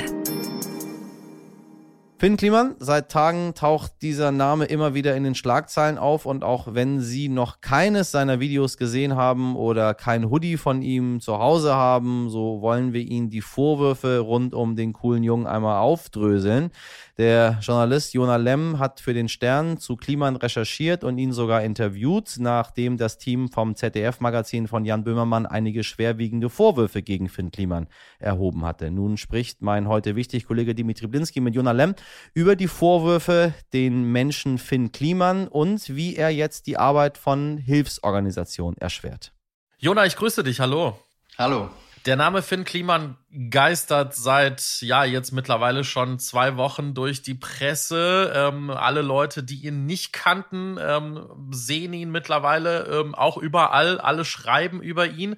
Finn 2.22 2.36
Kliman, 2.36 2.76
seit 2.78 3.10
Tagen 3.10 3.52
taucht 3.56 3.94
dieser 4.00 4.30
Name 4.30 4.66
immer 4.66 4.94
wieder 4.94 5.16
in 5.16 5.24
den 5.24 5.34
Schlagzeilen 5.34 5.98
auf 5.98 6.24
und 6.24 6.44
auch 6.44 6.72
wenn 6.72 7.00
Sie 7.00 7.28
noch 7.28 7.60
keines 7.60 8.12
seiner 8.12 8.38
Videos 8.38 8.76
gesehen 8.76 9.16
haben 9.16 9.56
oder 9.56 9.92
kein 9.92 10.30
Hoodie 10.30 10.56
von 10.56 10.82
ihm 10.82 11.20
zu 11.20 11.40
Hause 11.40 11.74
haben, 11.74 12.30
so 12.30 12.60
wollen 12.60 12.92
wir 12.92 13.00
Ihnen 13.00 13.28
die 13.28 13.40
Vorwürfe 13.40 14.20
rund 14.20 14.54
um 14.54 14.76
den 14.76 14.92
coolen 14.92 15.24
Jungen 15.24 15.48
einmal 15.48 15.80
aufdröseln. 15.80 16.70
Der 17.18 17.58
Journalist 17.60 18.14
Jonah 18.14 18.36
Lemm 18.36 18.78
hat 18.78 19.00
für 19.00 19.14
den 19.14 19.28
Stern 19.28 19.76
zu 19.76 19.96
Kliman 19.96 20.36
recherchiert 20.36 21.04
und 21.04 21.18
ihn 21.18 21.32
sogar 21.32 21.62
interviewt, 21.62 22.36
nachdem 22.38 22.96
das 22.96 23.18
Team 23.18 23.48
vom 23.50 23.74
ZDF-Magazin 23.74 24.66
von 24.68 24.84
Jan 24.84 25.04
Böhmermann 25.04 25.44
einige 25.44 25.84
schwerwiegende 25.84 26.48
Vorwürfe 26.48 27.02
gegen 27.02 27.28
Finn 27.28 27.50
Kliman 27.50 27.88
erhoben 28.18 28.64
hatte. 28.64 28.90
Nun 28.92 29.16
spricht 29.16 29.60
mein 29.60 29.88
heute 29.88 30.16
wichtig 30.16 30.46
Kollege 30.46 30.74
Dimitri 30.74 31.06
Blinski 31.06 31.40
mit 31.40 31.54
Jonah 31.54 31.72
Lemm 31.72 31.94
über 32.34 32.56
die 32.56 32.68
Vorwürfe 32.68 33.54
den 33.72 34.04
Menschen 34.12 34.58
Finn 34.58 34.92
Kliman 34.92 35.48
und 35.48 35.94
wie 35.94 36.16
er 36.16 36.30
jetzt 36.30 36.66
die 36.66 36.78
Arbeit 36.78 37.18
von 37.18 37.58
Hilfsorganisationen 37.58 38.78
erschwert. 38.78 39.32
Jonah, 39.78 40.06
ich 40.06 40.16
grüße 40.16 40.44
dich. 40.44 40.60
Hallo. 40.60 40.98
Hallo. 41.38 41.70
Der 42.04 42.16
Name 42.16 42.42
Finn 42.42 42.64
Kliman 42.64 43.16
geistert 43.50 44.16
seit, 44.16 44.78
ja, 44.80 45.04
jetzt 45.04 45.30
mittlerweile 45.30 45.84
schon 45.84 46.18
zwei 46.18 46.56
Wochen 46.56 46.94
durch 46.94 47.22
die 47.22 47.34
Presse. 47.34 48.32
Ähm, 48.34 48.70
alle 48.70 49.02
Leute, 49.02 49.44
die 49.44 49.64
ihn 49.66 49.86
nicht 49.86 50.12
kannten, 50.12 50.78
ähm, 50.80 51.28
sehen 51.52 51.92
ihn 51.92 52.10
mittlerweile 52.10 52.86
ähm, 52.86 53.14
auch 53.14 53.36
überall. 53.36 54.00
Alle 54.00 54.24
schreiben 54.24 54.82
über 54.82 55.06
ihn. 55.06 55.36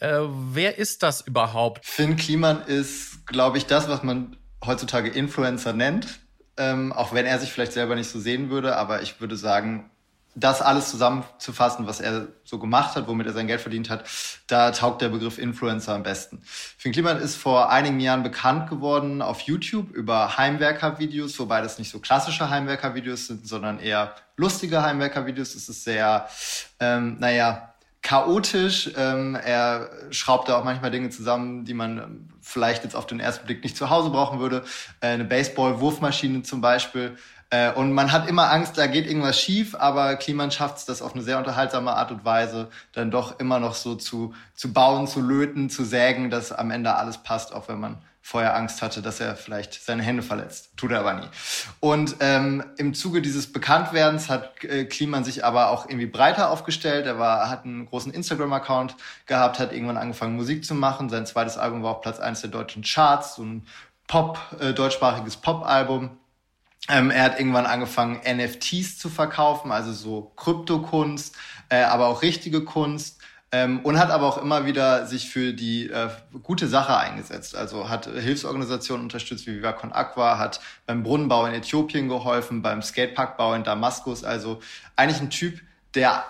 Äh, 0.00 0.20
wer 0.52 0.78
ist 0.78 1.02
das 1.02 1.20
überhaupt? 1.20 1.84
Finn 1.84 2.16
Kliman 2.16 2.62
ist, 2.62 3.26
glaube 3.26 3.58
ich, 3.58 3.66
das, 3.66 3.86
was 3.90 4.02
man 4.02 4.34
heutzutage 4.64 5.08
Influencer 5.08 5.72
nennt. 5.72 6.20
Ähm, 6.56 6.92
auch 6.92 7.12
wenn 7.14 7.24
er 7.24 7.38
sich 7.38 7.52
vielleicht 7.52 7.72
selber 7.72 7.94
nicht 7.94 8.10
so 8.10 8.18
sehen 8.18 8.50
würde, 8.50 8.76
aber 8.76 9.02
ich 9.02 9.20
würde 9.20 9.36
sagen, 9.36 9.90
das 10.34 10.62
alles 10.62 10.90
zusammenzufassen, 10.90 11.86
was 11.86 12.00
er 12.00 12.28
so 12.44 12.58
gemacht 12.58 12.94
hat, 12.94 13.08
womit 13.08 13.26
er 13.26 13.32
sein 13.32 13.46
Geld 13.46 13.60
verdient 13.60 13.90
hat, 13.90 14.04
da 14.46 14.70
taugt 14.70 15.02
der 15.02 15.08
Begriff 15.08 15.38
Influencer 15.38 15.94
am 15.94 16.02
besten. 16.02 16.40
Finn 16.44 16.92
Kliman 16.92 17.18
ist 17.18 17.36
vor 17.36 17.70
einigen 17.70 18.00
Jahren 18.00 18.22
bekannt 18.22 18.68
geworden 18.68 19.22
auf 19.22 19.40
YouTube 19.40 19.90
über 19.90 20.36
Heimwerker-Videos, 20.36 21.38
wobei 21.38 21.60
das 21.60 21.78
nicht 21.78 21.90
so 21.90 21.98
klassische 21.98 22.50
Heimwerker-Videos 22.50 23.26
sind, 23.26 23.48
sondern 23.48 23.80
eher 23.80 24.14
lustige 24.36 24.82
Heimwerker-Videos. 24.82 25.54
Es 25.54 25.68
ist 25.68 25.84
sehr, 25.84 26.28
ähm, 26.78 27.16
naja, 27.18 27.74
chaotisch. 28.02 28.90
Ähm, 28.96 29.34
er 29.34 29.90
schraubt 30.10 30.48
da 30.48 30.58
auch 30.58 30.64
manchmal 30.64 30.90
Dinge 30.90 31.10
zusammen, 31.10 31.64
die 31.64 31.74
man 31.74 32.28
vielleicht 32.40 32.84
jetzt 32.84 32.96
auf 32.96 33.06
den 33.06 33.20
ersten 33.20 33.46
Blick 33.46 33.62
nicht 33.62 33.76
zu 33.76 33.90
Hause 33.90 34.10
brauchen 34.10 34.40
würde. 34.40 34.64
Äh, 35.00 35.08
eine 35.08 35.24
Baseball-Wurfmaschine 35.24 36.42
zum 36.42 36.60
Beispiel 36.60 37.16
äh, 37.50 37.72
und 37.72 37.92
man 37.92 38.12
hat 38.12 38.28
immer 38.28 38.50
Angst, 38.50 38.76
da 38.76 38.86
geht 38.86 39.06
irgendwas 39.06 39.40
schief, 39.40 39.74
aber 39.74 40.16
Kliman 40.16 40.50
schafft 40.50 40.78
es, 40.78 40.84
das 40.84 41.00
auf 41.00 41.14
eine 41.14 41.22
sehr 41.22 41.38
unterhaltsame 41.38 41.92
Art 41.92 42.10
und 42.10 42.24
Weise 42.24 42.68
dann 42.92 43.10
doch 43.10 43.40
immer 43.40 43.58
noch 43.58 43.74
so 43.74 43.94
zu, 43.94 44.34
zu 44.54 44.72
bauen, 44.72 45.06
zu 45.06 45.22
löten, 45.22 45.70
zu 45.70 45.84
sägen, 45.84 46.30
dass 46.30 46.52
am 46.52 46.70
Ende 46.70 46.94
alles 46.94 47.18
passt, 47.18 47.54
auch 47.54 47.68
wenn 47.68 47.80
man 47.80 47.98
vorher 48.28 48.54
Angst 48.54 48.82
hatte, 48.82 49.00
dass 49.00 49.20
er 49.20 49.36
vielleicht 49.36 49.82
seine 49.82 50.02
Hände 50.02 50.22
verletzt. 50.22 50.72
Tut 50.76 50.90
er 50.90 51.00
aber 51.00 51.14
nie. 51.14 51.28
Und 51.80 52.16
ähm, 52.20 52.62
im 52.76 52.92
Zuge 52.92 53.22
dieses 53.22 53.50
Bekanntwerdens 53.50 54.28
hat 54.28 54.62
äh, 54.64 54.84
Kliman 54.84 55.24
sich 55.24 55.46
aber 55.46 55.70
auch 55.70 55.88
irgendwie 55.88 56.04
breiter 56.04 56.50
aufgestellt. 56.50 57.06
Er 57.06 57.18
war, 57.18 57.48
hat 57.48 57.64
einen 57.64 57.86
großen 57.86 58.12
Instagram-Account 58.12 58.96
gehabt, 59.24 59.58
hat 59.58 59.72
irgendwann 59.72 59.96
angefangen, 59.96 60.36
Musik 60.36 60.66
zu 60.66 60.74
machen. 60.74 61.08
Sein 61.08 61.24
zweites 61.24 61.56
Album 61.56 61.82
war 61.82 61.92
auf 61.92 62.00
Platz 62.02 62.20
eins 62.20 62.42
der 62.42 62.50
deutschen 62.50 62.82
Charts, 62.82 63.36
so 63.36 63.42
ein 63.44 63.66
Pop, 64.06 64.38
äh, 64.60 64.74
deutschsprachiges 64.74 65.38
Pop-Album. 65.38 66.10
Ähm, 66.90 67.10
er 67.10 67.22
hat 67.22 67.40
irgendwann 67.40 67.64
angefangen, 67.64 68.20
NFTs 68.26 68.98
zu 68.98 69.08
verkaufen, 69.08 69.72
also 69.72 69.92
so 69.92 70.32
Kryptokunst, 70.36 71.34
äh, 71.70 71.82
aber 71.82 72.08
auch 72.08 72.20
richtige 72.20 72.62
Kunst. 72.62 73.17
Ähm, 73.50 73.80
und 73.80 73.98
hat 73.98 74.10
aber 74.10 74.26
auch 74.26 74.36
immer 74.36 74.66
wieder 74.66 75.06
sich 75.06 75.30
für 75.30 75.54
die 75.54 75.88
äh, 75.88 76.10
gute 76.42 76.68
Sache 76.68 76.96
eingesetzt. 76.96 77.56
Also 77.56 77.88
hat 77.88 78.04
Hilfsorganisationen 78.06 79.04
unterstützt 79.04 79.46
wie 79.46 79.56
Viva 79.56 79.72
Con 79.72 79.90
Aqua, 79.90 80.38
hat 80.38 80.60
beim 80.84 81.02
Brunnenbau 81.02 81.46
in 81.46 81.54
Äthiopien 81.54 82.08
geholfen, 82.08 82.60
beim 82.60 82.82
Skateparkbau 82.82 83.54
in 83.54 83.64
Damaskus. 83.64 84.22
Also 84.22 84.60
eigentlich 84.96 85.22
ein 85.22 85.30
Typ, 85.30 85.62
der 85.94 86.24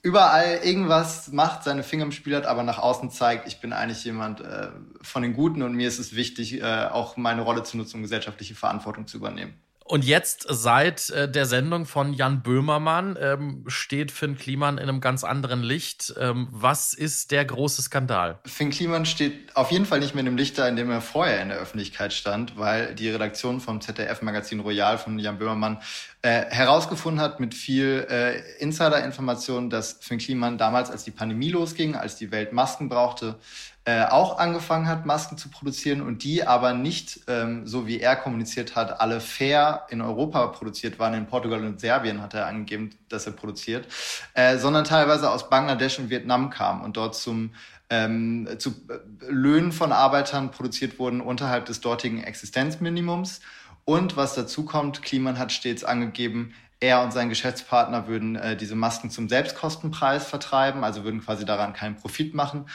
überall 0.00 0.60
irgendwas 0.62 1.32
macht, 1.32 1.64
seine 1.64 1.82
Finger 1.82 2.04
im 2.04 2.12
Spiel 2.12 2.36
hat, 2.36 2.46
aber 2.46 2.62
nach 2.62 2.78
außen 2.78 3.10
zeigt, 3.10 3.46
ich 3.46 3.60
bin 3.60 3.74
eigentlich 3.74 4.04
jemand 4.04 4.40
äh, 4.40 4.68
von 5.02 5.22
den 5.22 5.34
Guten 5.34 5.62
und 5.62 5.74
mir 5.74 5.88
ist 5.88 5.98
es 5.98 6.14
wichtig, 6.14 6.62
äh, 6.62 6.88
auch 6.90 7.18
meine 7.18 7.42
Rolle 7.42 7.62
zu 7.62 7.76
nutzen, 7.76 7.96
um 7.96 8.02
gesellschaftliche 8.02 8.54
Verantwortung 8.54 9.06
zu 9.06 9.18
übernehmen. 9.18 9.54
Und 9.86 10.02
jetzt 10.02 10.46
seit 10.48 11.10
äh, 11.10 11.30
der 11.30 11.44
Sendung 11.44 11.84
von 11.84 12.14
Jan 12.14 12.42
Böhmermann 12.42 13.18
ähm, 13.20 13.64
steht 13.66 14.10
Finn 14.10 14.38
Kliman 14.38 14.78
in 14.78 14.84
einem 14.84 15.02
ganz 15.02 15.24
anderen 15.24 15.62
Licht. 15.62 16.14
Ähm, 16.18 16.48
was 16.50 16.94
ist 16.94 17.32
der 17.32 17.44
große 17.44 17.82
Skandal? 17.82 18.38
Finn 18.46 18.70
Kliman 18.70 19.04
steht 19.04 19.54
auf 19.54 19.70
jeden 19.70 19.84
Fall 19.84 20.00
nicht 20.00 20.14
mehr 20.14 20.20
in 20.20 20.26
dem 20.26 20.38
Licht 20.38 20.56
da, 20.56 20.66
in 20.66 20.76
dem 20.76 20.90
er 20.90 21.02
vorher 21.02 21.42
in 21.42 21.50
der 21.50 21.58
Öffentlichkeit 21.58 22.14
stand, 22.14 22.56
weil 22.56 22.94
die 22.94 23.10
Redaktion 23.10 23.60
vom 23.60 23.82
ZDF-Magazin 23.82 24.60
Royal 24.60 24.96
von 24.96 25.18
Jan 25.18 25.38
Böhmermann 25.38 25.82
äh, 26.22 26.46
herausgefunden 26.46 27.20
hat 27.20 27.38
mit 27.38 27.54
viel 27.54 28.06
äh, 28.08 28.40
Insider-Informationen, 28.62 29.68
dass 29.68 29.98
Finn 30.00 30.16
Kliman 30.16 30.56
damals, 30.56 30.90
als 30.90 31.04
die 31.04 31.10
Pandemie 31.10 31.50
losging, 31.50 31.94
als 31.94 32.16
die 32.16 32.30
Welt 32.30 32.54
Masken 32.54 32.88
brauchte, 32.88 33.38
äh, 33.86 34.06
auch 34.06 34.38
angefangen 34.38 34.88
hat, 34.88 35.04
Masken 35.04 35.36
zu 35.36 35.50
produzieren 35.50 36.00
und 36.00 36.24
die 36.24 36.46
aber 36.46 36.72
nicht, 36.72 37.20
ähm, 37.28 37.66
so 37.66 37.86
wie 37.86 38.00
er 38.00 38.16
kommuniziert 38.16 38.76
hat, 38.76 39.00
alle 39.00 39.20
fair 39.20 39.86
in 39.90 40.00
Europa 40.00 40.46
produziert 40.46 40.98
waren. 40.98 41.12
In 41.12 41.26
Portugal 41.26 41.62
und 41.62 41.80
Serbien 41.80 42.22
hat 42.22 42.32
er 42.32 42.46
angegeben, 42.46 42.90
dass 43.10 43.26
er 43.26 43.32
produziert, 43.32 43.86
äh, 44.32 44.56
sondern 44.56 44.84
teilweise 44.84 45.30
aus 45.30 45.50
Bangladesch 45.50 45.98
und 45.98 46.08
Vietnam 46.08 46.48
kam 46.48 46.82
und 46.82 46.96
dort 46.96 47.14
zum 47.14 47.50
ähm, 47.90 48.48
zu 48.58 48.70
äh, 48.70 48.98
Löhnen 49.28 49.70
von 49.70 49.92
Arbeitern 49.92 50.50
produziert 50.50 50.98
wurden 50.98 51.20
unterhalb 51.20 51.66
des 51.66 51.80
dortigen 51.82 52.24
Existenzminimums. 52.24 53.40
Und 53.84 54.16
was 54.16 54.34
dazu 54.34 54.64
kommt, 54.64 55.02
Kliman 55.02 55.38
hat 55.38 55.52
stets 55.52 55.84
angegeben, 55.84 56.54
er 56.80 57.02
und 57.02 57.12
sein 57.12 57.28
Geschäftspartner 57.28 58.08
würden 58.08 58.36
äh, 58.36 58.56
diese 58.56 58.74
Masken 58.74 59.10
zum 59.10 59.28
Selbstkostenpreis 59.28 60.26
vertreiben, 60.26 60.84
also 60.84 61.04
würden 61.04 61.22
quasi 61.22 61.44
daran 61.44 61.72
keinen 61.72 61.96
Profit 61.96 62.34
machen. 62.34 62.66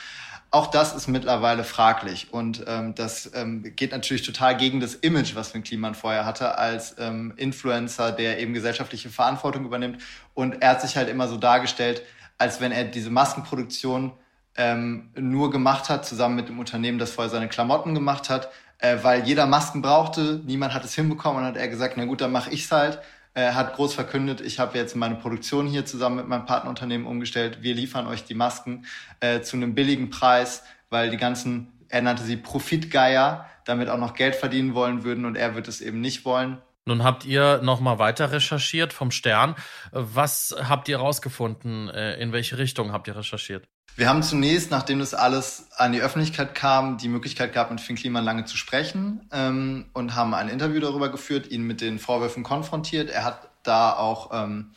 Auch 0.52 0.68
das 0.68 0.96
ist 0.96 1.08
mittlerweile 1.08 1.64
fraglich. 1.64 2.34
Und 2.34 2.64
ähm, 2.68 2.96
das 2.96 3.32
ähm, 3.36 3.76
geht 3.76 3.92
natürlich 3.92 4.24
total 4.24 4.58
gegen 4.58 4.80
das 4.80 4.96
Image, 4.96 5.36
was 5.36 5.52
Finn 5.52 5.64
Kliman 5.64 5.94
vorher 5.94 6.26
hatte 6.26 6.58
als 6.58 6.96
ähm, 6.98 7.34
Influencer, 7.38 8.12
der 8.12 8.40
eben 8.40 8.54
gesellschaftliche 8.54 9.10
Verantwortung 9.10 9.66
übernimmt. 9.66 10.02
Und 10.34 10.62
er 10.62 10.72
hat 10.72 10.82
sich 10.82 10.98
halt 10.98 11.08
immer 11.08 11.28
so 11.28 11.38
dargestellt, 11.38 12.02
als 12.40 12.62
wenn 12.62 12.72
er 12.72 12.86
diese 12.86 13.12
Maskenproduktion 13.12 14.14
ähm, 14.58 15.12
nur 15.16 15.52
gemacht 15.52 15.88
hat, 15.88 16.06
zusammen 16.06 16.36
mit 16.36 16.50
dem 16.50 16.58
Unternehmen, 16.58 16.98
das 16.98 17.12
vorher 17.12 17.30
seine 17.30 17.48
Klamotten 17.48 17.94
gemacht 17.94 18.30
hat, 18.32 18.50
äh, 18.80 18.98
weil 19.04 19.26
jeder 19.28 19.46
Masken 19.46 19.84
brauchte, 19.84 20.42
niemand 20.46 20.74
hat 20.74 20.84
es 20.84 20.96
hinbekommen. 20.96 21.42
Und 21.42 21.48
hat 21.48 21.58
er 21.58 21.68
gesagt, 21.68 21.96
na 21.96 22.06
gut, 22.06 22.22
dann 22.22 22.32
mache 22.32 22.50
ich's 22.50 22.72
halt 22.72 23.00
äh, 23.34 23.52
hat 23.52 23.76
groß 23.76 23.94
verkündet, 23.94 24.42
ich 24.42 24.60
habe 24.60 24.78
jetzt 24.78 24.96
meine 24.96 25.16
Produktion 25.16 25.68
hier 25.68 25.86
zusammen 25.86 26.18
mit 26.18 26.28
meinem 26.28 26.46
Partnerunternehmen 26.46 27.08
umgestellt. 27.08 27.60
Wir 27.62 27.76
liefern 27.76 28.08
euch 28.08 28.24
die 28.24 28.36
Masken 28.36 28.86
äh, 29.20 29.42
zu 29.42 29.58
einem 29.58 29.76
billigen 29.76 30.10
Preis, 30.10 30.64
weil 30.90 31.10
die 31.10 31.18
ganzen, 31.18 31.72
er 31.90 32.02
nannte 32.02 32.24
sie 32.24 32.38
Profitgeier, 32.38 33.46
damit 33.66 33.90
auch 33.90 34.00
noch 34.00 34.14
Geld 34.14 34.36
verdienen 34.36 34.74
wollen 34.74 35.04
würden 35.04 35.26
und 35.26 35.36
er 35.36 35.56
wird 35.56 35.68
es 35.68 35.82
eben 35.82 36.02
nicht 36.02 36.26
wollen. 36.26 36.60
Nun 36.86 37.04
habt 37.04 37.24
ihr 37.24 37.62
noch 37.62 37.82
mal 37.82 38.00
weiter 38.00 38.32
recherchiert 38.32 38.94
vom 38.94 39.12
Stern. 39.12 39.56
Was 39.92 40.56
habt 40.58 40.88
ihr 40.88 40.98
herausgefunden? 40.98 41.88
Äh, 41.90 42.16
in 42.16 42.32
welche 42.32 42.58
Richtung 42.58 42.92
habt 42.92 43.08
ihr 43.08 43.16
recherchiert? 43.16 43.68
Wir 43.96 44.08
haben 44.08 44.24
zunächst, 44.24 44.72
nachdem 44.72 45.00
das 45.00 45.14
alles 45.14 45.68
an 45.76 45.92
die 45.92 46.02
Öffentlichkeit 46.02 46.56
kam, 46.56 46.98
die 46.98 47.10
Möglichkeit 47.10 47.54
gehabt, 47.54 47.72
mit 47.72 47.82
Finn 47.82 47.98
Kliman 47.98 48.24
lange 48.24 48.46
zu 48.46 48.56
sprechen 48.56 49.28
ähm, 49.32 49.88
und 49.94 50.16
haben 50.16 50.34
ein 50.34 50.48
Interview 50.48 50.80
darüber 50.80 51.10
geführt, 51.10 51.52
ihn 51.52 51.64
mit 51.64 51.82
den 51.82 52.00
Vorwürfen 52.00 52.44
konfrontiert. 52.44 53.10
Er 53.10 53.26
hat 53.26 53.50
da 53.64 53.94
auch 53.94 54.30
ähm, 54.32 54.72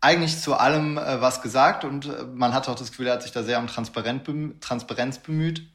eigentlich 0.00 0.40
zu 0.40 0.54
allem 0.54 0.98
äh, 0.98 1.20
was 1.20 1.42
gesagt 1.42 1.84
und 1.84 2.06
äh, 2.06 2.24
man 2.32 2.54
hat 2.54 2.68
auch 2.68 2.76
das 2.76 2.90
Gefühl, 2.90 3.08
er 3.08 3.14
hat 3.14 3.22
sich 3.22 3.32
da 3.32 3.42
sehr 3.42 3.58
um 3.58 3.66
Transparenz 3.66 5.18
bemüht. 5.18 5.68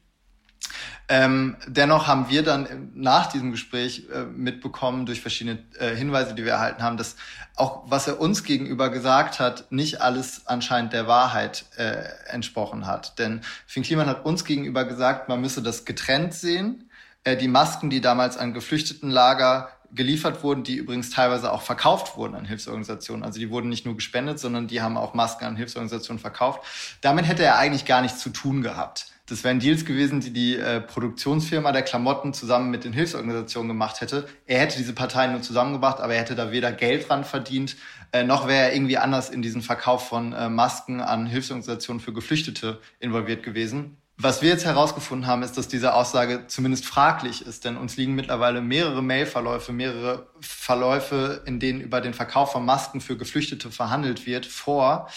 Ähm, 1.08 1.58
dennoch 1.68 2.08
haben 2.08 2.30
wir 2.30 2.44
dann 2.44 2.92
nach 2.94 3.28
diesem 3.28 3.52
Gespräch 3.52 4.08
äh, 4.14 4.24
mitbekommen 4.24 5.06
durch 5.06 5.22
verschiedene 5.22 5.60
äh, 5.80 5.96
Hinweise, 5.96 6.36
die 6.36 6.46
wir 6.46 6.54
erhalten 6.54 6.84
haben, 6.84 6.98
dass 6.98 7.16
auch 7.56 7.84
was 7.88 8.08
er 8.08 8.20
uns 8.20 8.44
gegenüber 8.44 8.90
gesagt 8.90 9.40
hat, 9.40 9.72
nicht 9.72 10.02
alles 10.02 10.48
anscheinend 10.48 10.94
der 10.94 11.08
Wahrheit 11.08 11.66
äh, 11.78 12.04
entsprochen 12.28 12.88
hat. 12.88 13.20
Denn 13.20 13.42
Finn 13.68 13.84
Kliman 13.84 14.08
hat 14.08 14.26
uns 14.26 14.46
gegenüber 14.46 14.86
gesagt, 14.86 15.28
man 15.30 15.42
müsse 15.42 15.62
das 15.62 15.86
getrennt 15.86 16.34
sehen. 16.34 16.90
äh, 17.24 17.38
die 17.38 17.48
Masken, 17.48 17.90
die 17.90 18.02
damals 18.02 18.38
an 18.38 18.54
Geflüchtetenlager 18.54 19.70
geliefert 19.94 20.44
wurden, 20.44 20.64
die 20.64 20.76
übrigens 20.76 21.10
teilweise 21.10 21.52
auch 21.52 21.62
verkauft 21.62 22.16
wurden 22.16 22.36
an 22.36 22.46
Hilfsorganisationen. 22.46 23.24
Also 23.24 23.40
die 23.40 23.50
wurden 23.50 23.70
nicht 23.70 23.86
nur 23.86 23.96
gespendet, 23.96 24.40
sondern 24.40 24.68
die 24.68 24.82
haben 24.82 24.98
auch 24.98 25.14
Masken 25.14 25.46
an 25.46 25.56
Hilfsorganisationen 25.58 26.20
verkauft. 26.20 26.62
Damit 27.02 27.28
hätte 27.28 27.44
er 27.44 27.58
eigentlich 27.58 27.86
gar 27.86 28.02
nichts 28.02 28.20
zu 28.20 28.30
tun 28.30 28.62
gehabt. 28.62 29.11
Das 29.28 29.44
wären 29.44 29.60
Deals 29.60 29.86
gewesen, 29.86 30.20
die 30.20 30.34
die 30.34 30.58
äh, 30.58 30.82
Produktionsfirma 30.82 31.72
der 31.72 31.84
Klamotten 31.84 32.34
zusammen 32.34 32.70
mit 32.70 32.84
den 32.84 32.94
Hilfsorganisationen 32.94 33.70
gemacht 33.70 34.02
hätte. 34.02 34.28
Er 34.46 34.60
hätte 34.60 34.78
diese 34.78 34.94
Parteien 34.94 35.32
nur 35.32 35.42
zusammengebracht, 35.42 36.00
aber 36.00 36.14
er 36.14 36.22
hätte 36.22 36.36
da 36.36 36.52
weder 36.52 36.72
Geld 36.72 37.08
dran 37.08 37.24
verdient, 37.24 37.76
äh, 38.12 38.24
noch 38.24 38.48
wäre 38.48 38.70
er 38.70 38.74
irgendwie 38.74 38.98
anders 38.98 39.30
in 39.30 39.42
diesen 39.42 39.62
Verkauf 39.62 40.08
von 40.08 40.34
äh, 40.34 40.50
Masken 40.50 41.00
an 41.00 41.26
Hilfsorganisationen 41.26 42.02
für 42.02 42.14
Geflüchtete 42.14 42.80
involviert 43.00 43.44
gewesen. 43.44 43.98
Was 44.18 44.44
wir 44.44 44.50
jetzt 44.50 44.66
herausgefunden 44.66 45.26
haben, 45.26 45.42
ist, 45.42 45.58
dass 45.58 45.68
diese 45.68 45.96
Aussage 45.96 46.46
zumindest 46.46 46.86
fraglich 46.86 47.44
ist, 47.44 47.66
denn 47.66 47.76
uns 47.76 47.98
liegen 47.98 48.14
mittlerweile 48.14 48.62
mehrere 48.62 49.02
Mailverläufe, 49.02 49.72
mehrere 49.72 50.28
Verläufe, 50.42 51.42
in 51.46 51.60
denen 51.60 51.82
über 51.82 52.02
den 52.02 52.14
Verkauf 52.14 52.52
von 52.52 52.64
Masken 52.64 53.02
für 53.02 53.18
Geflüchtete 53.18 53.72
verhandelt 53.72 54.28
wird, 54.28 54.46
vor. 54.46 55.10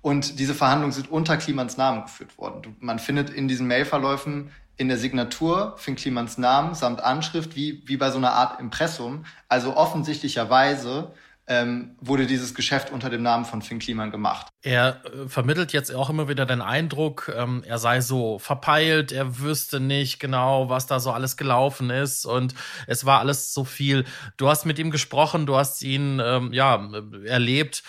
Und 0.00 0.38
diese 0.38 0.54
Verhandlungen 0.54 0.92
sind 0.92 1.10
unter 1.10 1.36
Klimans 1.36 1.76
Namen 1.76 2.02
geführt 2.02 2.38
worden. 2.38 2.76
Man 2.80 2.98
findet 2.98 3.30
in 3.30 3.48
diesen 3.48 3.66
Mailverläufen 3.66 4.50
in 4.76 4.88
der 4.88 4.96
Signatur 4.96 5.74
Finn 5.76 5.96
Klimans 5.96 6.38
Namen 6.38 6.74
samt 6.74 7.02
Anschrift 7.02 7.56
wie, 7.56 7.82
wie 7.86 7.96
bei 7.96 8.10
so 8.10 8.18
einer 8.18 8.32
Art 8.32 8.60
Impressum. 8.60 9.24
Also 9.48 9.76
offensichtlicherweise 9.76 11.12
ähm, 11.48 11.96
wurde 12.00 12.26
dieses 12.26 12.54
Geschäft 12.54 12.92
unter 12.92 13.10
dem 13.10 13.22
Namen 13.22 13.44
von 13.44 13.62
Finn 13.62 13.78
Kliman 13.78 14.10
gemacht. 14.10 14.48
Er 14.62 15.02
äh, 15.04 15.28
vermittelt 15.28 15.72
jetzt 15.72 15.92
auch 15.92 16.10
immer 16.10 16.28
wieder 16.28 16.46
den 16.46 16.60
Eindruck, 16.60 17.32
ähm, 17.34 17.64
er 17.66 17.78
sei 17.78 18.02
so 18.02 18.38
verpeilt, 18.38 19.12
er 19.12 19.40
wüsste 19.40 19.80
nicht 19.80 20.20
genau, 20.20 20.68
was 20.68 20.86
da 20.86 21.00
so 21.00 21.10
alles 21.10 21.36
gelaufen 21.36 21.90
ist 21.90 22.26
und 22.26 22.54
es 22.86 23.06
war 23.06 23.20
alles 23.20 23.54
so 23.54 23.64
viel. 23.64 24.04
Du 24.36 24.48
hast 24.48 24.66
mit 24.66 24.78
ihm 24.78 24.90
gesprochen, 24.90 25.46
du 25.46 25.56
hast 25.56 25.82
ihn 25.82 26.20
ähm, 26.22 26.52
ja 26.52 26.88
erlebt. 27.24 27.82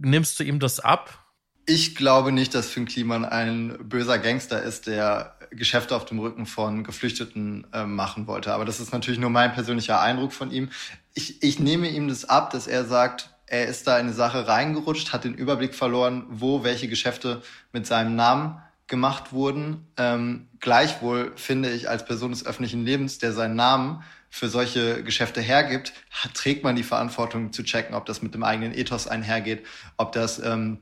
Nimmst 0.00 0.38
du 0.38 0.44
ihm 0.44 0.60
das 0.60 0.78
ab? 0.80 1.25
Ich 1.68 1.96
glaube 1.96 2.30
nicht, 2.30 2.54
dass 2.54 2.70
Finn 2.70 2.86
Kliman 2.86 3.24
ein 3.24 3.76
böser 3.82 4.20
Gangster 4.20 4.62
ist, 4.62 4.86
der 4.86 5.34
Geschäfte 5.50 5.96
auf 5.96 6.04
dem 6.04 6.20
Rücken 6.20 6.46
von 6.46 6.84
Geflüchteten 6.84 7.66
äh, 7.72 7.84
machen 7.84 8.28
wollte. 8.28 8.54
Aber 8.54 8.64
das 8.64 8.78
ist 8.78 8.92
natürlich 8.92 9.18
nur 9.18 9.30
mein 9.30 9.52
persönlicher 9.52 10.00
Eindruck 10.00 10.32
von 10.32 10.52
ihm. 10.52 10.70
Ich, 11.14 11.42
ich 11.42 11.58
nehme 11.58 11.88
ihm 11.88 12.06
das 12.06 12.24
ab, 12.24 12.50
dass 12.50 12.68
er 12.68 12.84
sagt, 12.84 13.30
er 13.46 13.66
ist 13.66 13.86
da 13.88 13.98
in 13.98 14.06
eine 14.06 14.14
Sache 14.14 14.46
reingerutscht, 14.46 15.12
hat 15.12 15.24
den 15.24 15.34
Überblick 15.34 15.74
verloren, 15.74 16.24
wo 16.28 16.62
welche 16.62 16.86
Geschäfte 16.86 17.42
mit 17.72 17.84
seinem 17.84 18.14
Namen 18.14 18.60
gemacht 18.86 19.32
wurden. 19.32 19.88
Ähm, 19.96 20.46
gleichwohl 20.60 21.32
finde 21.34 21.70
ich 21.70 21.88
als 21.88 22.04
Person 22.04 22.30
des 22.30 22.46
öffentlichen 22.46 22.84
Lebens, 22.84 23.18
der 23.18 23.32
seinen 23.32 23.56
Namen 23.56 24.04
für 24.30 24.48
solche 24.48 25.02
Geschäfte 25.02 25.40
hergibt, 25.40 25.92
hat, 26.10 26.34
trägt 26.34 26.62
man 26.62 26.76
die 26.76 26.82
Verantwortung 26.84 27.52
zu 27.52 27.64
checken, 27.64 27.94
ob 27.94 28.06
das 28.06 28.22
mit 28.22 28.34
dem 28.34 28.44
eigenen 28.44 28.72
Ethos 28.72 29.08
einhergeht, 29.08 29.64
ob 29.96 30.12
das 30.12 30.38
ähm, 30.38 30.78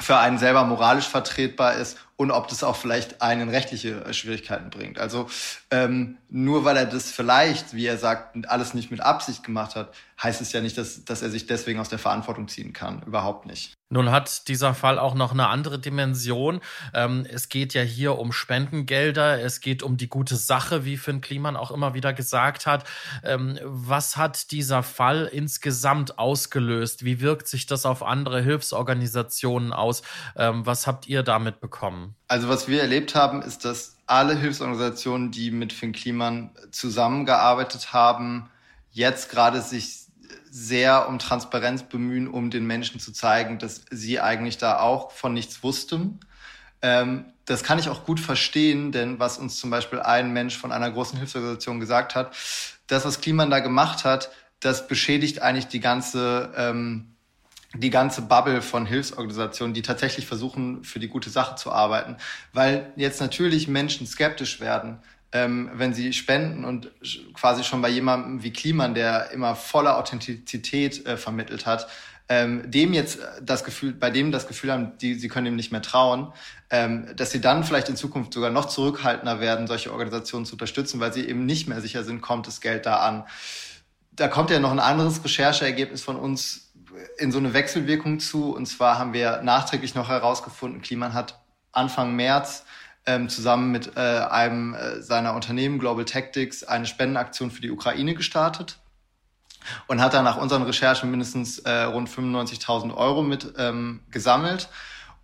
für 0.00 0.16
einen 0.16 0.38
selber 0.38 0.64
moralisch 0.64 1.08
vertretbar 1.08 1.74
ist 1.74 1.98
und 2.22 2.30
ob 2.30 2.46
das 2.46 2.62
auch 2.62 2.76
vielleicht 2.76 3.20
einen 3.20 3.48
rechtliche 3.48 4.04
äh, 4.04 4.14
Schwierigkeiten 4.14 4.70
bringt. 4.70 5.00
Also 5.00 5.28
ähm, 5.72 6.18
nur 6.28 6.64
weil 6.64 6.76
er 6.76 6.86
das 6.86 7.10
vielleicht, 7.10 7.74
wie 7.74 7.84
er 7.84 7.98
sagt, 7.98 8.48
alles 8.48 8.74
nicht 8.74 8.92
mit 8.92 9.00
Absicht 9.00 9.42
gemacht 9.42 9.74
hat, 9.74 9.92
heißt 10.22 10.40
es 10.40 10.52
ja 10.52 10.60
nicht, 10.60 10.78
dass, 10.78 11.04
dass 11.04 11.20
er 11.20 11.30
sich 11.30 11.46
deswegen 11.46 11.80
aus 11.80 11.88
der 11.88 11.98
Verantwortung 11.98 12.46
ziehen 12.46 12.72
kann. 12.72 13.02
Überhaupt 13.02 13.46
nicht. 13.46 13.74
Nun 13.90 14.10
hat 14.10 14.46
dieser 14.46 14.72
Fall 14.72 15.00
auch 15.00 15.14
noch 15.14 15.32
eine 15.32 15.48
andere 15.48 15.80
Dimension. 15.80 16.60
Ähm, 16.94 17.26
es 17.28 17.48
geht 17.48 17.74
ja 17.74 17.82
hier 17.82 18.16
um 18.18 18.32
Spendengelder, 18.32 19.42
es 19.42 19.60
geht 19.60 19.82
um 19.82 19.96
die 19.96 20.08
gute 20.08 20.36
Sache, 20.36 20.84
wie 20.84 20.96
Finn 20.96 21.20
Kliman 21.20 21.56
auch 21.56 21.72
immer 21.72 21.92
wieder 21.92 22.14
gesagt 22.14 22.66
hat. 22.66 22.84
Ähm, 23.24 23.58
was 23.64 24.16
hat 24.16 24.52
dieser 24.52 24.84
Fall 24.84 25.28
insgesamt 25.30 26.18
ausgelöst? 26.18 27.04
Wie 27.04 27.20
wirkt 27.20 27.48
sich 27.48 27.66
das 27.66 27.84
auf 27.84 28.02
andere 28.04 28.40
Hilfsorganisationen 28.40 29.72
aus? 29.72 30.02
Ähm, 30.36 30.64
was 30.64 30.86
habt 30.86 31.08
ihr 31.08 31.24
damit 31.24 31.60
bekommen? 31.60 32.11
Also 32.28 32.48
was 32.48 32.68
wir 32.68 32.80
erlebt 32.80 33.14
haben, 33.14 33.42
ist, 33.42 33.64
dass 33.64 33.96
alle 34.06 34.36
Hilfsorganisationen, 34.36 35.30
die 35.30 35.50
mit 35.50 35.72
Finn 35.72 35.92
Kliman 35.92 36.50
zusammengearbeitet 36.70 37.92
haben, 37.92 38.50
jetzt 38.90 39.30
gerade 39.30 39.62
sich 39.62 40.06
sehr 40.50 41.08
um 41.08 41.18
Transparenz 41.18 41.82
bemühen, 41.84 42.28
um 42.28 42.50
den 42.50 42.66
Menschen 42.66 43.00
zu 43.00 43.12
zeigen, 43.12 43.58
dass 43.58 43.82
sie 43.90 44.20
eigentlich 44.20 44.58
da 44.58 44.80
auch 44.80 45.10
von 45.12 45.32
nichts 45.32 45.62
wussten. 45.62 46.20
Ähm, 46.82 47.32
das 47.46 47.64
kann 47.64 47.78
ich 47.78 47.88
auch 47.88 48.04
gut 48.04 48.20
verstehen, 48.20 48.92
denn 48.92 49.18
was 49.18 49.38
uns 49.38 49.58
zum 49.58 49.70
Beispiel 49.70 50.00
ein 50.00 50.32
Mensch 50.32 50.58
von 50.58 50.72
einer 50.72 50.90
großen 50.90 51.18
Hilfsorganisation 51.18 51.80
gesagt 51.80 52.14
hat, 52.14 52.34
das, 52.86 53.04
was 53.04 53.20
Kliman 53.20 53.50
da 53.50 53.60
gemacht 53.60 54.04
hat, 54.04 54.30
das 54.60 54.86
beschädigt 54.86 55.42
eigentlich 55.42 55.68
die 55.68 55.80
ganze, 55.80 56.52
ähm, 56.56 57.11
die 57.74 57.90
ganze 57.90 58.22
Bubble 58.22 58.62
von 58.62 58.86
Hilfsorganisationen, 58.86 59.74
die 59.74 59.82
tatsächlich 59.82 60.26
versuchen, 60.26 60.84
für 60.84 60.98
die 60.98 61.08
gute 61.08 61.30
Sache 61.30 61.56
zu 61.56 61.72
arbeiten. 61.72 62.16
Weil 62.52 62.92
jetzt 62.96 63.20
natürlich 63.20 63.68
Menschen 63.68 64.06
skeptisch 64.06 64.60
werden 64.60 64.98
ähm, 65.32 65.70
wenn 65.74 65.94
sie 65.94 66.12
spenden 66.12 66.64
und 66.64 66.90
quasi 67.34 67.64
schon 67.64 67.80
bei 67.80 67.88
jemandem 67.88 68.42
wie 68.42 68.52
Kliman, 68.52 68.94
der 68.94 69.30
immer 69.30 69.56
voller 69.56 69.96
Authentizität 69.96 71.06
äh, 71.06 71.16
vermittelt 71.16 71.66
hat, 71.66 71.88
ähm, 72.28 72.70
dem 72.70 72.92
jetzt 72.92 73.18
das 73.42 73.64
Gefühl, 73.64 73.92
bei 73.92 74.10
dem 74.10 74.30
das 74.30 74.46
Gefühl 74.46 74.72
haben, 74.72 74.92
die, 74.98 75.14
sie 75.14 75.28
können 75.28 75.46
ihm 75.46 75.56
nicht 75.56 75.72
mehr 75.72 75.82
trauen, 75.82 76.32
ähm, 76.70 77.06
dass 77.16 77.30
sie 77.30 77.40
dann 77.40 77.64
vielleicht 77.64 77.88
in 77.88 77.96
Zukunft 77.96 78.34
sogar 78.34 78.50
noch 78.50 78.66
zurückhaltender 78.66 79.40
werden, 79.40 79.66
solche 79.66 79.90
Organisationen 79.90 80.46
zu 80.46 80.54
unterstützen, 80.54 81.00
weil 81.00 81.12
sie 81.12 81.26
eben 81.26 81.46
nicht 81.46 81.66
mehr 81.66 81.80
sicher 81.80 82.04
sind, 82.04 82.20
kommt 82.20 82.46
das 82.46 82.60
Geld 82.60 82.86
da 82.86 82.96
an. 82.96 83.24
Da 84.14 84.28
kommt 84.28 84.50
ja 84.50 84.60
noch 84.60 84.70
ein 84.70 84.78
anderes 84.78 85.24
Rechercheergebnis 85.24 86.02
von 86.02 86.16
uns 86.16 86.71
in 87.18 87.32
so 87.32 87.38
eine 87.38 87.54
Wechselwirkung 87.54 88.20
zu. 88.20 88.54
Und 88.54 88.66
zwar 88.66 88.98
haben 88.98 89.12
wir 89.12 89.42
nachträglich 89.42 89.94
noch 89.94 90.08
herausgefunden, 90.08 90.82
Kliman 90.82 91.14
hat 91.14 91.40
Anfang 91.72 92.14
März 92.14 92.64
ähm, 93.06 93.28
zusammen 93.28 93.72
mit 93.72 93.96
äh, 93.96 94.00
einem 94.00 94.74
äh, 94.74 95.02
seiner 95.02 95.34
Unternehmen 95.34 95.78
Global 95.78 96.04
Tactics 96.04 96.64
eine 96.64 96.86
Spendenaktion 96.86 97.50
für 97.50 97.62
die 97.62 97.70
Ukraine 97.70 98.14
gestartet 98.14 98.78
und 99.86 100.00
hat 100.00 100.14
dann 100.14 100.24
nach 100.24 100.36
unseren 100.36 100.62
Recherchen 100.62 101.10
mindestens 101.10 101.58
äh, 101.60 101.82
rund 101.82 102.08
95.000 102.08 102.94
Euro 102.94 103.22
mit 103.22 103.54
ähm, 103.58 104.00
gesammelt. 104.10 104.68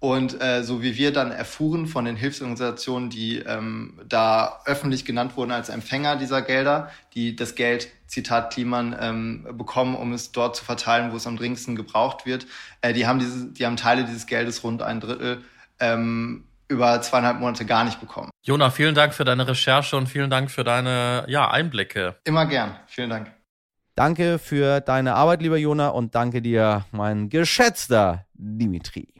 Und 0.00 0.40
äh, 0.40 0.62
so 0.62 0.80
wie 0.80 0.96
wir 0.96 1.12
dann 1.12 1.32
erfuhren 1.32 1.88
von 1.88 2.04
den 2.04 2.14
Hilfsorganisationen, 2.14 3.10
die 3.10 3.38
ähm, 3.38 3.98
da 4.08 4.60
öffentlich 4.64 5.04
genannt 5.04 5.36
wurden 5.36 5.50
als 5.50 5.70
Empfänger 5.70 6.14
dieser 6.16 6.40
Gelder, 6.40 6.90
die 7.14 7.34
das 7.34 7.56
Geld, 7.56 7.88
Zitat 8.06 8.52
Kliman, 8.52 8.96
ähm, 9.00 9.46
bekommen, 9.52 9.96
um 9.96 10.12
es 10.12 10.30
dort 10.30 10.54
zu 10.54 10.64
verteilen, 10.64 11.10
wo 11.10 11.16
es 11.16 11.26
am 11.26 11.36
dringendsten 11.36 11.74
gebraucht 11.74 12.26
wird, 12.26 12.46
äh, 12.80 12.92
die 12.92 13.08
haben 13.08 13.18
diese, 13.18 13.46
die 13.46 13.66
haben 13.66 13.76
Teile 13.76 14.04
dieses 14.04 14.26
Geldes, 14.26 14.62
rund 14.62 14.82
ein 14.82 15.00
Drittel, 15.00 15.42
ähm, 15.80 16.44
über 16.68 17.02
zweieinhalb 17.02 17.40
Monate 17.40 17.64
gar 17.64 17.84
nicht 17.84 17.98
bekommen. 17.98 18.30
Jona, 18.42 18.70
vielen 18.70 18.94
Dank 18.94 19.14
für 19.14 19.24
deine 19.24 19.48
Recherche 19.48 19.96
und 19.96 20.06
vielen 20.06 20.30
Dank 20.30 20.50
für 20.50 20.62
deine 20.62 21.24
ja, 21.26 21.50
Einblicke. 21.50 22.16
Immer 22.24 22.46
gern. 22.46 22.76
Vielen 22.86 23.10
Dank. 23.10 23.32
Danke 23.96 24.38
für 24.38 24.80
deine 24.80 25.14
Arbeit, 25.14 25.42
lieber 25.42 25.56
Jona, 25.56 25.88
und 25.88 26.14
danke 26.14 26.40
dir, 26.40 26.84
mein 26.92 27.30
geschätzter 27.30 28.26
Dimitri. 28.34 29.17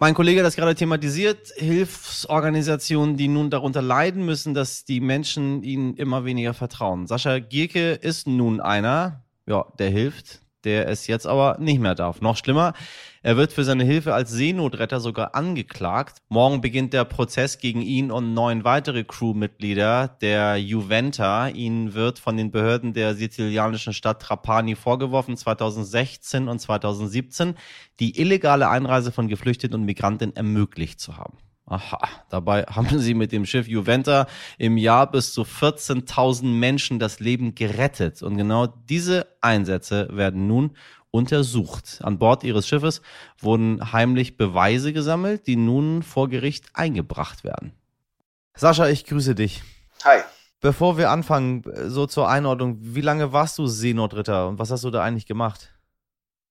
Mein 0.00 0.14
Kollege 0.14 0.38
hat 0.40 0.46
das 0.46 0.54
gerade 0.54 0.76
thematisiert, 0.76 1.52
Hilfsorganisationen, 1.56 3.16
die 3.16 3.26
nun 3.26 3.50
darunter 3.50 3.82
leiden 3.82 4.24
müssen, 4.24 4.54
dass 4.54 4.84
die 4.84 5.00
Menschen 5.00 5.64
ihnen 5.64 5.96
immer 5.96 6.24
weniger 6.24 6.54
vertrauen. 6.54 7.08
Sascha 7.08 7.40
Gierke 7.40 7.94
ist 7.94 8.28
nun 8.28 8.60
einer, 8.60 9.24
ja, 9.46 9.64
der 9.80 9.90
hilft, 9.90 10.40
der 10.62 10.88
es 10.88 11.08
jetzt 11.08 11.26
aber 11.26 11.56
nicht 11.58 11.80
mehr 11.80 11.96
darf. 11.96 12.20
Noch 12.20 12.36
schlimmer, 12.36 12.74
er 13.28 13.36
wird 13.36 13.52
für 13.52 13.62
seine 13.62 13.84
Hilfe 13.84 14.14
als 14.14 14.30
Seenotretter 14.30 15.00
sogar 15.00 15.34
angeklagt. 15.34 16.22
Morgen 16.30 16.62
beginnt 16.62 16.94
der 16.94 17.04
Prozess 17.04 17.58
gegen 17.58 17.82
ihn 17.82 18.10
und 18.10 18.32
neun 18.32 18.64
weitere 18.64 19.04
Crewmitglieder 19.04 20.16
der 20.22 20.56
Juventa. 20.56 21.48
Ihnen 21.48 21.92
wird 21.92 22.18
von 22.18 22.38
den 22.38 22.50
Behörden 22.50 22.94
der 22.94 23.14
sizilianischen 23.14 23.92
Stadt 23.92 24.22
Trapani 24.22 24.76
vorgeworfen, 24.76 25.36
2016 25.36 26.48
und 26.48 26.58
2017 26.58 27.54
die 28.00 28.18
illegale 28.18 28.70
Einreise 28.70 29.12
von 29.12 29.28
Geflüchteten 29.28 29.74
und 29.74 29.84
Migranten 29.84 30.34
ermöglicht 30.34 30.98
zu 30.98 31.18
haben. 31.18 31.36
Aha, 31.70 31.98
dabei 32.30 32.62
haben 32.62 32.98
sie 32.98 33.12
mit 33.12 33.30
dem 33.30 33.44
Schiff 33.44 33.68
Juventa 33.68 34.26
im 34.56 34.78
Jahr 34.78 35.10
bis 35.10 35.34
zu 35.34 35.42
14.000 35.42 36.46
Menschen 36.46 36.98
das 36.98 37.20
Leben 37.20 37.54
gerettet. 37.54 38.22
Und 38.22 38.38
genau 38.38 38.66
diese 38.66 39.26
Einsätze 39.42 40.08
werden 40.10 40.46
nun 40.46 40.70
untersucht. 41.18 41.98
An 42.02 42.18
Bord 42.18 42.44
ihres 42.44 42.66
Schiffes 42.66 43.02
wurden 43.38 43.92
heimlich 43.92 44.36
Beweise 44.36 44.92
gesammelt, 44.92 45.46
die 45.46 45.56
nun 45.56 46.02
vor 46.02 46.28
Gericht 46.28 46.66
eingebracht 46.72 47.44
werden. 47.44 47.72
Sascha, 48.56 48.88
ich 48.88 49.04
grüße 49.04 49.34
dich. 49.34 49.62
Hi. 50.04 50.20
Bevor 50.60 50.96
wir 50.96 51.10
anfangen, 51.10 51.62
so 51.86 52.06
zur 52.06 52.28
Einordnung, 52.28 52.78
wie 52.80 53.00
lange 53.00 53.32
warst 53.32 53.58
du 53.58 53.66
Seenotretter 53.66 54.48
und 54.48 54.58
was 54.58 54.70
hast 54.70 54.84
du 54.84 54.90
da 54.90 55.02
eigentlich 55.02 55.26
gemacht? 55.26 55.72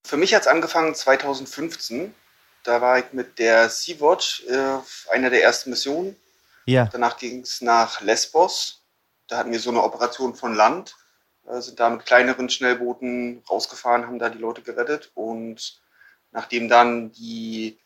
Für 0.05 0.15
mich 0.15 0.33
hat 0.33 0.41
es 0.41 0.47
angefangen 0.47 0.95
2015 0.95 2.13
da 2.67 2.81
war 2.81 2.99
ich 2.99 3.13
mit 3.13 3.39
der 3.39 3.69
Sea-Watch 3.69 4.43
äh, 4.47 4.79
einer 5.13 5.29
der 5.29 5.41
ersten 5.41 5.69
Missionen 5.69 6.17
Ja. 6.65 6.89
Danach 6.91 7.17
ging 7.17 7.39
es 7.39 7.61
nach 7.61 8.01
Lesbos. 8.01 8.81
Da 9.29 9.37
hatten 9.37 9.53
wir 9.53 9.59
so 9.59 9.69
eine 9.69 9.81
Operation 9.81 10.35
von 10.35 10.53
Land, 10.53 10.93
sind 11.49 11.79
da 11.79 11.89
mit 11.89 12.05
kleineren 12.05 12.49
Schnellbooten 12.49 13.43
rausgefahren, 13.49 14.05
haben 14.05 14.19
da 14.19 14.29
die 14.29 14.37
Leute 14.37 14.61
gerettet. 14.61 15.11
Und 15.13 15.81
nachdem 16.31 16.69
dann 16.69 17.11
die 17.11 17.79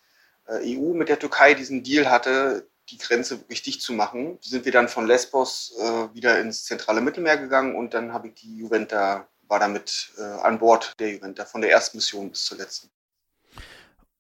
äh, 0.48 0.78
EU 0.78 0.94
mit 0.94 1.10
der 1.10 1.20
Türkei 1.20 1.54
diesen 1.54 1.84
Deal 1.84 2.10
hatte, 2.10 2.68
die 2.90 2.98
Grenze 2.98 3.40
wirklich 3.40 3.62
dicht 3.62 3.82
zu 3.82 3.94
machen, 3.94 4.38
sind 4.42 4.66
wir 4.66 4.72
dann 4.72 4.90
von 4.90 5.08
Lesbos 5.08 5.74
äh, 5.80 6.14
wieder 6.14 6.40
ins 6.40 6.66
zentrale 6.66 7.02
Mittelmeer 7.02 7.38
gegangen 7.38 7.76
und 7.76 7.94
dann 7.94 8.14
habe 8.14 8.30
ich 8.30 8.36
die 8.36 8.58
Juventa, 8.58 9.28
war 9.48 9.60
damit 9.60 10.12
äh, 10.18 10.24
an 10.24 10.60
Bord 10.60 10.94
der 11.00 11.14
Juventa, 11.14 11.46
von 11.46 11.62
der 11.62 11.72
ersten 11.72 11.98
Mission 11.98 12.30
bis 12.30 12.46
zur 12.46 12.58
letzten. 12.58 12.90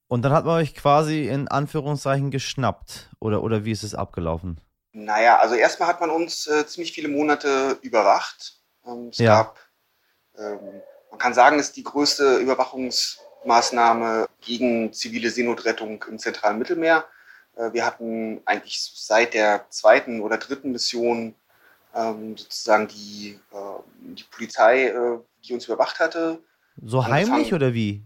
Und 0.07 0.23
dann 0.23 0.33
hat 0.33 0.45
man 0.45 0.61
euch 0.61 0.75
quasi 0.75 1.27
in 1.27 1.47
Anführungszeichen 1.47 2.31
geschnappt. 2.31 3.09
Oder, 3.19 3.43
oder 3.43 3.63
wie 3.63 3.71
ist 3.71 3.83
es 3.83 3.95
abgelaufen? 3.95 4.59
Naja, 4.91 5.39
also 5.39 5.55
erstmal 5.55 5.87
hat 5.87 6.01
man 6.01 6.09
uns 6.09 6.47
äh, 6.47 6.67
ziemlich 6.67 6.91
viele 6.91 7.07
Monate 7.07 7.77
überwacht. 7.81 8.60
Ähm, 8.85 9.09
es 9.09 9.17
ja. 9.17 9.43
gab, 9.43 9.59
ähm, 10.37 10.81
man 11.09 11.19
kann 11.19 11.33
sagen, 11.33 11.59
es 11.59 11.67
ist 11.67 11.77
die 11.77 11.83
größte 11.83 12.37
Überwachungsmaßnahme 12.37 14.27
gegen 14.39 14.93
zivile 14.93 15.29
Seenotrettung 15.29 16.03
im 16.07 16.19
zentralen 16.19 16.57
Mittelmeer. 16.57 17.05
Äh, 17.55 17.73
wir 17.73 17.85
hatten 17.85 18.41
eigentlich 18.45 18.81
seit 18.95 19.33
der 19.33 19.69
zweiten 19.69 20.21
oder 20.21 20.37
dritten 20.37 20.71
Mission 20.71 21.35
ähm, 21.93 22.37
sozusagen 22.37 22.87
die, 22.87 23.39
äh, 23.51 23.79
die 23.99 24.23
Polizei, 24.23 24.85
äh, 24.87 25.19
die 25.43 25.53
uns 25.53 25.65
überwacht 25.65 25.99
hatte. 25.99 26.41
So 26.81 27.05
heimlich 27.05 27.53
oder 27.53 27.73
wie? 27.73 28.03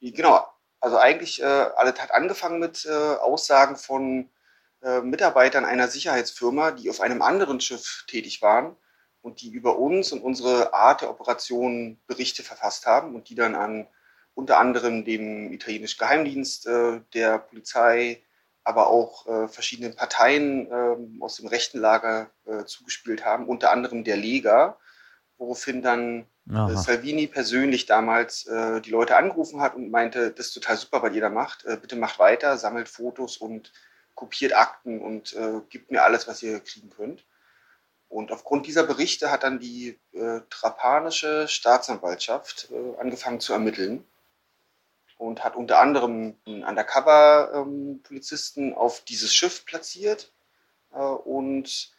Genau, 0.00 0.44
also 0.80 0.98
eigentlich, 0.98 1.40
äh, 1.40 1.44
alles 1.44 2.00
hat 2.00 2.12
angefangen 2.12 2.58
mit 2.58 2.84
äh, 2.84 2.92
Aussagen 2.92 3.76
von 3.76 4.28
äh, 4.82 5.00
Mitarbeitern 5.00 5.64
einer 5.64 5.88
Sicherheitsfirma, 5.88 6.72
die 6.72 6.90
auf 6.90 7.00
einem 7.00 7.22
anderen 7.22 7.60
Schiff 7.60 8.04
tätig 8.08 8.42
waren 8.42 8.76
und 9.22 9.40
die 9.40 9.50
über 9.50 9.78
uns 9.78 10.12
und 10.12 10.22
unsere 10.22 10.74
Art 10.74 11.02
der 11.02 11.10
Operation 11.10 11.98
Berichte 12.06 12.42
verfasst 12.42 12.86
haben 12.86 13.14
und 13.14 13.28
die 13.28 13.34
dann 13.34 13.54
an 13.54 13.86
unter 14.34 14.58
anderem 14.58 15.04
dem 15.04 15.52
italienischen 15.52 15.98
Geheimdienst, 15.98 16.66
äh, 16.66 17.00
der 17.12 17.38
Polizei, 17.38 18.22
aber 18.62 18.88
auch 18.88 19.26
äh, 19.26 19.48
verschiedenen 19.48 19.96
Parteien 19.96 20.70
äh, 20.70 21.22
aus 21.22 21.36
dem 21.36 21.48
rechten 21.48 21.78
Lager 21.80 22.30
äh, 22.46 22.64
zugespielt 22.64 23.24
haben, 23.24 23.48
unter 23.48 23.72
anderem 23.72 24.04
der 24.04 24.16
Lega, 24.16 24.78
woraufhin 25.38 25.82
dann 25.82 26.26
Aha. 26.50 26.76
Salvini 26.76 27.26
persönlich 27.26 27.86
damals 27.86 28.46
äh, 28.46 28.80
die 28.80 28.90
Leute 28.90 29.16
angerufen 29.16 29.60
hat 29.60 29.74
und 29.74 29.90
meinte, 29.90 30.30
das 30.30 30.46
ist 30.46 30.54
total 30.54 30.76
super, 30.76 31.02
was 31.02 31.14
ihr 31.14 31.20
da 31.20 31.30
macht. 31.30 31.64
Äh, 31.64 31.76
bitte 31.80 31.96
macht 31.96 32.18
weiter, 32.18 32.56
sammelt 32.56 32.88
Fotos 32.88 33.36
und 33.36 33.72
kopiert 34.14 34.54
Akten 34.54 35.00
und 35.00 35.34
äh, 35.34 35.60
gibt 35.68 35.90
mir 35.90 36.04
alles, 36.04 36.26
was 36.26 36.42
ihr 36.42 36.60
kriegen 36.60 36.90
könnt. 36.90 37.24
Und 38.08 38.32
aufgrund 38.32 38.66
dieser 38.66 38.84
Berichte 38.84 39.30
hat 39.30 39.42
dann 39.42 39.58
die 39.58 39.98
äh, 40.12 40.40
trapanische 40.48 41.46
Staatsanwaltschaft 41.46 42.68
äh, 42.70 43.00
angefangen 43.00 43.40
zu 43.40 43.52
ermitteln 43.52 44.04
und 45.18 45.44
hat 45.44 45.56
unter 45.56 45.80
anderem 45.80 46.36
einen 46.46 46.64
Undercover-Polizisten 46.64 48.68
ähm, 48.68 48.74
auf 48.74 49.00
dieses 49.00 49.34
Schiff 49.34 49.66
platziert 49.66 50.32
äh, 50.92 50.98
und 50.98 51.92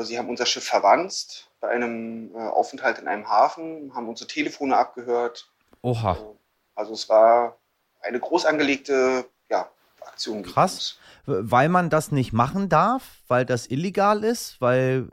sie 0.00 0.18
haben 0.18 0.28
unser 0.28 0.46
Schiff 0.46 0.64
verwanzt 0.64 1.50
bei 1.60 1.68
einem 1.68 2.34
äh, 2.34 2.38
Aufenthalt 2.38 2.98
in 2.98 3.08
einem 3.08 3.28
Hafen, 3.28 3.94
haben 3.94 4.08
unsere 4.08 4.28
Telefone 4.28 4.76
abgehört. 4.76 5.50
Oha. 5.82 6.12
Also, 6.12 6.38
also 6.74 6.92
es 6.94 7.08
war 7.08 7.58
eine 8.00 8.20
groß 8.20 8.46
angelegte 8.46 9.26
ja, 9.48 9.68
Aktion. 10.00 10.42
Krass. 10.42 10.98
Weil 11.26 11.68
man 11.68 11.90
das 11.90 12.12
nicht 12.12 12.32
machen 12.32 12.68
darf, 12.68 13.22
weil 13.28 13.44
das 13.44 13.66
illegal 13.66 14.24
ist, 14.24 14.60
weil 14.60 15.08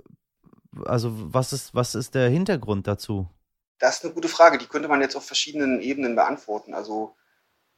also 0.86 1.12
was 1.14 1.54
ist 1.54 1.74
was 1.74 1.96
ist 1.96 2.16
der 2.16 2.30
Hintergrund 2.30 2.88
dazu? 2.88 3.28
Das 3.80 3.98
ist 3.98 4.06
eine 4.06 4.14
gute 4.14 4.28
Frage. 4.28 4.58
Die 4.58 4.66
könnte 4.66 4.88
man 4.88 5.02
jetzt 5.02 5.16
auf 5.16 5.26
verschiedenen 5.26 5.82
Ebenen 5.82 6.16
beantworten. 6.16 6.74
Also 6.74 7.16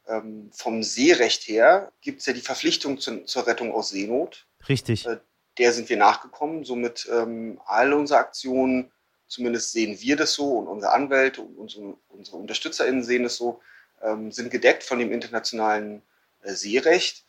ähm, 0.07 0.49
vom 0.53 0.81
Seerecht 0.81 1.47
her 1.47 1.91
gibt 2.01 2.21
es 2.21 2.25
ja 2.25 2.33
die 2.33 2.41
Verpflichtung 2.41 2.99
zu, 2.99 3.25
zur 3.25 3.47
Rettung 3.47 3.73
aus 3.73 3.89
Seenot. 3.89 4.47
Richtig. 4.67 5.05
Äh, 5.05 5.19
der 5.57 5.73
sind 5.73 5.89
wir 5.89 5.97
nachgekommen. 5.97 6.63
Somit 6.63 7.07
ähm, 7.11 7.61
all 7.65 7.93
unsere 7.93 8.19
Aktionen, 8.19 8.91
zumindest 9.27 9.71
sehen 9.71 9.99
wir 9.99 10.15
das 10.15 10.33
so 10.33 10.57
und 10.57 10.67
unsere 10.67 10.93
Anwälte 10.93 11.41
und 11.41 11.57
unsere, 11.57 11.97
unsere 12.07 12.37
UnterstützerInnen 12.37 13.03
sehen 13.03 13.23
das 13.23 13.35
so, 13.35 13.61
ähm, 14.01 14.31
sind 14.31 14.49
gedeckt 14.49 14.83
von 14.83 14.99
dem 14.99 15.11
internationalen 15.11 16.01
äh, 16.41 16.53
Seerecht, 16.53 17.25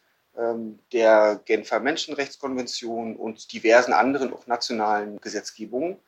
der 0.92 1.40
Genfer 1.44 1.80
Menschenrechtskonvention 1.80 3.16
und 3.16 3.52
diversen 3.52 3.92
anderen 3.92 4.32
auch 4.32 4.46
nationalen 4.46 5.20
Gesetzgebungen. 5.20 5.98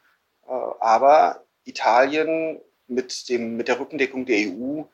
Äh, 0.47 0.53
aber 0.81 1.45
Italien 1.65 2.61
mit, 2.87 3.29
dem, 3.29 3.57
mit 3.57 3.69
der 3.69 3.81
Rückendeckung 3.81 4.27
der 4.27 4.49
EU, 4.49 4.85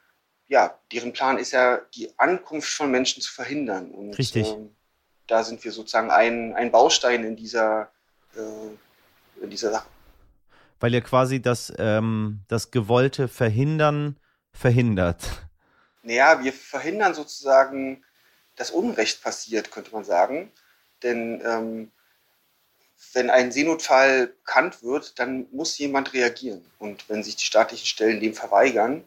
ja, 0.47 0.79
deren 0.93 1.13
Plan 1.13 1.39
ist 1.39 1.53
ja, 1.53 1.81
die 1.95 2.11
Ankunft 2.19 2.71
von 2.71 2.91
Menschen 2.91 3.23
zu 3.23 3.33
verhindern. 3.33 3.91
Und, 3.91 4.19
Richtig. 4.19 4.49
Ähm, 4.49 4.75
da 5.27 5.45
sind 5.45 5.63
wir 5.63 5.73
sozusagen 5.73 6.11
ein, 6.11 6.55
ein 6.55 6.73
Baustein 6.73 7.25
in 7.25 7.37
dieser, 7.37 7.91
äh, 8.35 9.43
in 9.43 9.51
dieser 9.51 9.71
Sache. 9.71 9.89
Weil 10.81 10.95
ihr 10.95 11.03
quasi 11.03 11.43
das, 11.43 11.73
ähm, 11.77 12.41
das 12.49 12.71
gewollte 12.71 13.29
Verhindern 13.29 14.19
verhindert. 14.53 15.23
Naja, 16.03 16.43
wir 16.43 16.53
verhindern 16.53 17.15
sozusagen, 17.15 18.05
dass 18.59 18.71
Unrecht 18.71 19.23
passiert, 19.23 19.71
könnte 19.71 19.93
man 19.93 20.05
sagen. 20.05 20.51
Denn 21.03 21.41
ähm, 21.45 21.91
wenn 23.13 23.31
ein 23.31 23.53
Seenotfall 23.53 24.29
bekannt 24.45 24.83
wird, 24.83 25.19
dann 25.19 25.47
muss 25.53 25.79
jemand 25.79 26.13
reagieren. 26.13 26.65
Und 26.79 27.09
wenn 27.09 27.23
sich 27.23 27.37
die 27.37 27.45
staatlichen 27.45 27.87
Stellen 27.87 28.21
dem 28.21 28.35
verweigern, 28.35 29.05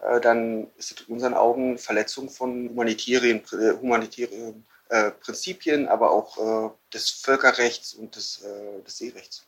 äh, 0.00 0.20
dann 0.20 0.68
ist 0.76 0.92
es 0.92 1.06
in 1.06 1.14
unseren 1.14 1.34
Augen 1.34 1.78
Verletzung 1.78 2.30
von 2.30 2.70
humanitären, 2.70 3.42
äh, 3.52 3.72
humanitären 3.80 4.64
äh, 4.88 5.10
Prinzipien, 5.10 5.88
aber 5.88 6.10
auch 6.10 6.38
äh, 6.38 6.70
des 6.92 7.10
Völkerrechts 7.10 7.94
und 7.94 8.16
des, 8.16 8.42
äh, 8.42 8.82
des 8.82 8.98
Seerechts. 8.98 9.44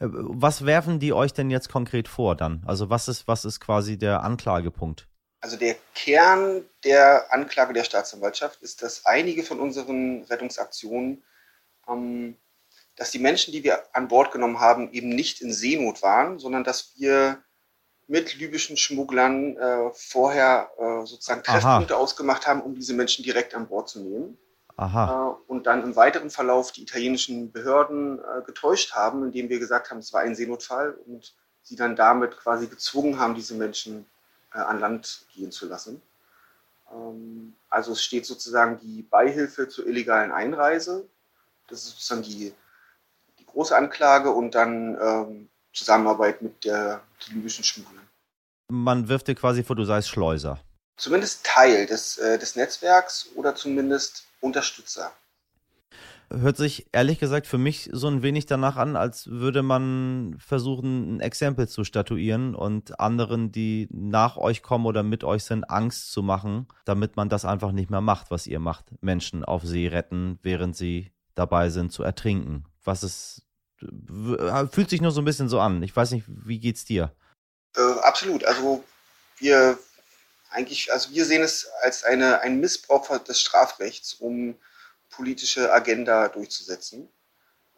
Äh, 0.00 0.06
was 0.08 0.66
werfen 0.66 0.98
die 0.98 1.12
euch 1.12 1.32
denn 1.32 1.50
jetzt 1.50 1.68
konkret 1.68 2.08
vor 2.08 2.36
dann? 2.36 2.62
Also 2.66 2.90
was 2.90 3.08
ist, 3.08 3.28
was 3.28 3.44
ist 3.44 3.60
quasi 3.60 3.96
der 3.96 4.22
Anklagepunkt? 4.22 5.06
Also 5.42 5.56
der 5.56 5.74
Kern 5.94 6.64
der 6.84 7.32
Anklage 7.32 7.72
der 7.72 7.82
Staatsanwaltschaft 7.82 8.62
ist, 8.62 8.80
dass 8.80 9.06
einige 9.06 9.42
von 9.42 9.58
unseren 9.58 10.22
Rettungsaktionen, 10.22 11.24
ähm, 11.88 12.36
dass 12.94 13.10
die 13.10 13.18
Menschen, 13.18 13.52
die 13.52 13.64
wir 13.64 13.82
an 13.92 14.06
Bord 14.06 14.30
genommen 14.30 14.60
haben, 14.60 14.92
eben 14.92 15.08
nicht 15.08 15.42
in 15.42 15.52
Seenot 15.52 16.00
waren, 16.00 16.38
sondern 16.38 16.62
dass 16.62 16.92
wir 16.96 17.42
mit 18.06 18.38
libyschen 18.38 18.76
Schmugglern 18.76 19.56
äh, 19.56 19.90
vorher 19.94 20.70
äh, 20.78 21.06
sozusagen 21.06 21.42
Treffpunkte 21.42 21.94
Aha. 21.94 22.00
ausgemacht 22.00 22.46
haben, 22.46 22.60
um 22.60 22.76
diese 22.76 22.94
Menschen 22.94 23.24
direkt 23.24 23.54
an 23.56 23.66
Bord 23.66 23.88
zu 23.88 24.00
nehmen. 24.00 24.38
Aha. 24.76 25.32
Äh, 25.32 25.50
und 25.50 25.66
dann 25.66 25.82
im 25.82 25.96
weiteren 25.96 26.30
Verlauf 26.30 26.70
die 26.70 26.82
italienischen 26.82 27.50
Behörden 27.50 28.20
äh, 28.20 28.42
getäuscht 28.46 28.92
haben, 28.92 29.24
indem 29.24 29.48
wir 29.48 29.58
gesagt 29.58 29.90
haben, 29.90 29.98
es 29.98 30.12
war 30.12 30.20
ein 30.20 30.36
Seenotfall 30.36 30.92
und 31.06 31.34
sie 31.62 31.74
dann 31.74 31.96
damit 31.96 32.36
quasi 32.36 32.68
gezwungen 32.68 33.18
haben, 33.18 33.34
diese 33.34 33.54
Menschen 33.54 34.06
äh, 34.54 34.58
an 34.58 34.80
Land 34.80 35.26
gehen 35.34 35.52
zu 35.52 35.66
lassen. 35.66 36.02
Ähm, 36.92 37.54
also 37.68 37.92
es 37.92 38.02
steht 38.02 38.26
sozusagen 38.26 38.78
die 38.80 39.02
Beihilfe 39.02 39.68
zur 39.68 39.86
illegalen 39.86 40.32
Einreise. 40.32 41.08
Das 41.68 41.80
ist 41.80 41.90
sozusagen 41.90 42.22
die, 42.22 42.52
die 43.38 43.46
große 43.46 43.76
Anklage 43.76 44.30
und 44.30 44.54
dann 44.54 44.98
ähm, 45.00 45.48
Zusammenarbeit 45.72 46.42
mit 46.42 46.64
der 46.64 47.02
libyschen 47.28 47.64
Schmugglern. 47.64 48.08
Man 48.68 49.08
wirft 49.08 49.28
dir 49.28 49.34
quasi 49.34 49.62
vor, 49.62 49.76
du 49.76 49.84
seist 49.84 50.08
Schleuser. 50.08 50.60
Zumindest 50.96 51.44
Teil 51.44 51.86
des, 51.86 52.18
äh, 52.18 52.38
des 52.38 52.56
Netzwerks 52.56 53.30
oder 53.34 53.54
zumindest 53.54 54.26
Unterstützer. 54.40 55.12
Hört 56.34 56.56
sich 56.56 56.86
ehrlich 56.92 57.18
gesagt 57.18 57.46
für 57.46 57.58
mich 57.58 57.90
so 57.92 58.08
ein 58.08 58.22
wenig 58.22 58.46
danach 58.46 58.76
an, 58.76 58.96
als 58.96 59.26
würde 59.26 59.62
man 59.62 60.36
versuchen, 60.38 61.16
ein 61.16 61.20
Exempel 61.20 61.68
zu 61.68 61.84
statuieren 61.84 62.54
und 62.54 62.98
anderen, 63.00 63.52
die 63.52 63.88
nach 63.90 64.36
euch 64.36 64.62
kommen 64.62 64.86
oder 64.86 65.02
mit 65.02 65.24
euch 65.24 65.44
sind, 65.44 65.68
Angst 65.68 66.10
zu 66.12 66.22
machen, 66.22 66.68
damit 66.84 67.16
man 67.16 67.28
das 67.28 67.44
einfach 67.44 67.72
nicht 67.72 67.90
mehr 67.90 68.00
macht, 68.00 68.30
was 68.30 68.46
ihr 68.46 68.60
macht. 68.60 68.86
Menschen 69.00 69.44
auf 69.44 69.62
See 69.64 69.88
retten, 69.88 70.38
während 70.42 70.76
sie 70.76 71.12
dabei 71.34 71.70
sind 71.70 71.92
zu 71.92 72.02
ertrinken. 72.02 72.64
Was 72.84 73.02
ist, 73.02 73.42
fühlt 74.70 74.90
sich 74.90 75.00
nur 75.00 75.12
so 75.12 75.20
ein 75.20 75.26
bisschen 75.26 75.48
so 75.48 75.60
an. 75.60 75.82
Ich 75.82 75.94
weiß 75.94 76.12
nicht, 76.12 76.24
wie 76.28 76.60
geht's 76.60 76.84
dir? 76.84 77.12
Äh, 77.76 78.00
absolut. 78.02 78.44
Also 78.44 78.82
wir 79.38 79.78
eigentlich, 80.50 80.92
also 80.92 81.10
wir 81.10 81.24
sehen 81.24 81.42
es 81.42 81.68
als 81.82 82.04
eine, 82.04 82.40
ein 82.40 82.60
Missbrauch 82.60 83.18
des 83.18 83.40
Strafrechts, 83.40 84.14
um 84.14 84.56
politische 85.12 85.72
Agenda 85.72 86.28
durchzusetzen. 86.28 87.08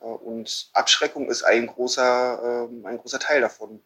Äh, 0.00 0.04
und 0.04 0.70
Abschreckung 0.72 1.28
ist 1.28 1.42
ein 1.42 1.66
großer, 1.66 2.68
ähm, 2.70 2.86
ein 2.86 2.98
großer 2.98 3.18
Teil 3.18 3.42
davon. 3.42 3.82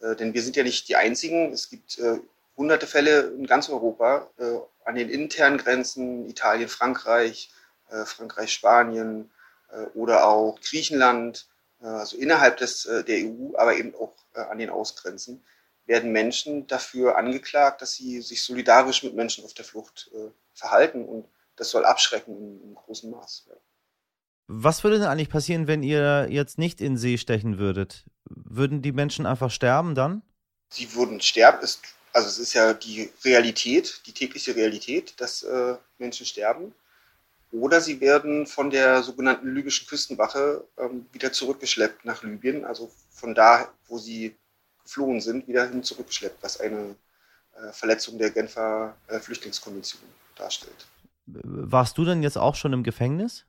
Äh, 0.00 0.14
denn 0.16 0.34
wir 0.34 0.42
sind 0.42 0.56
ja 0.56 0.62
nicht 0.62 0.88
die 0.88 0.96
Einzigen. 0.96 1.52
Es 1.52 1.68
gibt 1.68 1.98
äh, 1.98 2.18
hunderte 2.56 2.86
Fälle 2.86 3.20
in 3.30 3.46
ganz 3.46 3.70
Europa, 3.70 4.28
an 4.84 4.94
den 4.94 5.08
internen 5.08 5.56
Grenzen, 5.56 6.28
Italien, 6.28 6.68
Frankreich, 6.68 7.50
Frankreich, 8.04 8.52
Spanien, 8.52 9.30
oder 9.94 10.26
auch 10.28 10.60
Griechenland, 10.60 11.46
also 11.80 12.18
innerhalb 12.18 12.58
des, 12.58 12.82
der 12.82 13.24
EU, 13.24 13.56
aber 13.56 13.76
eben 13.76 13.94
auch 13.94 14.12
an 14.34 14.58
den 14.58 14.68
Ausgrenzen, 14.68 15.42
werden 15.86 16.12
Menschen 16.12 16.66
dafür 16.66 17.16
angeklagt, 17.16 17.80
dass 17.80 17.94
sie 17.94 18.20
sich 18.20 18.42
solidarisch 18.42 19.04
mit 19.04 19.14
Menschen 19.14 19.42
auf 19.46 19.54
der 19.54 19.64
Flucht 19.64 20.10
verhalten. 20.52 21.06
Und 21.06 21.24
das 21.60 21.70
soll 21.70 21.84
abschrecken 21.84 22.36
im, 22.36 22.70
im 22.70 22.74
großen 22.74 23.10
Maß. 23.10 23.44
Ja. 23.48 23.54
Was 24.48 24.82
würde 24.82 24.98
denn 24.98 25.06
eigentlich 25.06 25.28
passieren, 25.28 25.68
wenn 25.68 25.82
ihr 25.82 26.26
jetzt 26.30 26.58
nicht 26.58 26.80
in 26.80 26.96
See 26.96 27.18
stechen 27.18 27.58
würdet? 27.58 28.04
Würden 28.24 28.82
die 28.82 28.92
Menschen 28.92 29.26
einfach 29.26 29.50
sterben 29.50 29.94
dann? 29.94 30.22
Sie 30.70 30.94
würden 30.94 31.20
sterben. 31.20 31.62
Ist, 31.62 31.82
also 32.12 32.28
es 32.28 32.38
ist 32.38 32.54
ja 32.54 32.72
die 32.72 33.10
Realität, 33.24 34.00
die 34.06 34.12
tägliche 34.12 34.56
Realität, 34.56 35.20
dass 35.20 35.42
äh, 35.42 35.76
Menschen 35.98 36.26
sterben. 36.26 36.74
Oder 37.52 37.80
sie 37.80 38.00
werden 38.00 38.46
von 38.46 38.70
der 38.70 39.02
sogenannten 39.02 39.54
libyschen 39.54 39.86
Küstenwache 39.86 40.64
ähm, 40.78 41.06
wieder 41.12 41.32
zurückgeschleppt 41.32 42.04
nach 42.06 42.22
Libyen, 42.22 42.64
also 42.64 42.90
von 43.10 43.34
da, 43.34 43.68
wo 43.86 43.98
sie 43.98 44.34
geflohen 44.82 45.20
sind, 45.20 45.46
wieder 45.46 45.68
hin 45.68 45.82
zurückgeschleppt, 45.82 46.42
was 46.42 46.58
eine 46.58 46.96
äh, 47.54 47.72
Verletzung 47.72 48.18
der 48.18 48.30
Genfer 48.30 48.96
äh, 49.08 49.18
Flüchtlingskonvention 49.18 50.02
darstellt. 50.36 50.86
Warst 51.42 51.98
du 51.98 52.04
denn 52.04 52.22
jetzt 52.22 52.38
auch 52.38 52.54
schon 52.54 52.72
im 52.72 52.82
Gefängnis? 52.82 53.44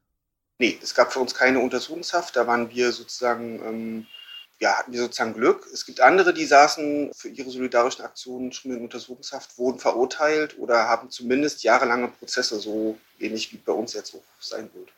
Nee, 0.60 0.78
es 0.82 0.94
gab 0.94 1.12
für 1.12 1.20
uns 1.20 1.34
keine 1.34 1.60
Untersuchungshaft. 1.60 2.36
Da 2.36 2.46
waren 2.46 2.70
wir 2.70 2.92
sozusagen, 2.92 3.60
ähm, 3.66 4.08
ja, 4.60 4.78
hatten 4.78 4.94
wir 4.94 5.02
sozusagen 5.02 5.34
Glück. 5.34 5.68
Es 5.74 5.86
gibt 5.86 6.02
andere, 6.02 6.34
die 6.34 6.46
saßen 6.46 7.12
für 7.16 7.30
ihre 7.30 7.50
solidarischen 7.50 8.06
Aktionen 8.06 8.52
schon 8.52 8.72
in 8.72 8.82
Untersuchungshaft, 8.82 9.58
wurden 9.58 9.80
verurteilt 9.80 10.58
oder 10.60 10.88
haben 10.88 11.10
zumindest 11.10 11.64
jahrelange 11.64 12.10
Prozesse, 12.10 12.60
so 12.60 12.98
ähnlich 13.20 13.52
wie 13.52 13.58
bei 13.58 13.74
uns 13.74 13.94
jetzt 13.94 14.14
auch 14.14 14.22
sein 14.40 14.70
wird. 14.74 14.90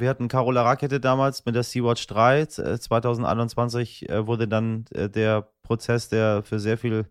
Wir 0.00 0.08
hatten 0.08 0.28
Carola 0.28 0.62
Rakete 0.62 0.98
damals 0.98 1.44
mit 1.44 1.54
der 1.54 1.62
Sea-Watch 1.62 2.06
3. 2.08 2.46
2021 2.46 4.08
äh, 4.08 4.26
wurde 4.26 4.48
dann 4.48 4.86
äh, 4.92 5.08
der 5.08 5.46
Prozess, 5.68 6.08
der 6.08 6.42
für 6.42 6.58
sehr 6.58 6.78
viel 6.78 7.06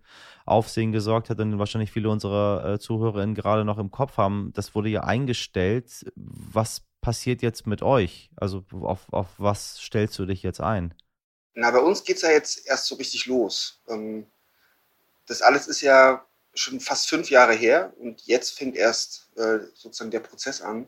Aufsehen 0.45 0.91
gesorgt 0.91 1.29
hat 1.29 1.39
und 1.39 1.59
wahrscheinlich 1.59 1.91
viele 1.91 2.09
unserer 2.09 2.73
äh, 2.73 2.79
ZuhörerInnen 2.79 3.35
gerade 3.35 3.65
noch 3.65 3.77
im 3.77 3.91
Kopf 3.91 4.17
haben, 4.17 4.51
das 4.53 4.73
wurde 4.75 4.89
ja 4.89 5.03
eingestellt. 5.03 6.05
Was 6.15 6.81
passiert 7.01 7.41
jetzt 7.41 7.67
mit 7.67 7.81
euch? 7.81 8.29
Also 8.35 8.63
auf, 8.81 9.11
auf 9.11 9.27
was 9.37 9.77
stellst 9.77 10.17
du 10.19 10.25
dich 10.25 10.43
jetzt 10.43 10.61
ein? 10.61 10.93
Na, 11.53 11.71
bei 11.71 11.79
uns 11.79 12.03
geht 12.03 12.17
es 12.17 12.21
ja 12.21 12.31
jetzt 12.31 12.65
erst 12.65 12.85
so 12.85 12.95
richtig 12.95 13.25
los. 13.25 13.81
Ähm, 13.87 14.25
das 15.27 15.41
alles 15.41 15.67
ist 15.67 15.81
ja 15.81 16.25
schon 16.53 16.79
fast 16.79 17.09
fünf 17.09 17.29
Jahre 17.29 17.53
her 17.53 17.93
und 17.99 18.21
jetzt 18.25 18.57
fängt 18.57 18.75
erst 18.75 19.29
äh, 19.35 19.59
sozusagen 19.73 20.11
der 20.11 20.21
Prozess 20.21 20.61
an. 20.61 20.87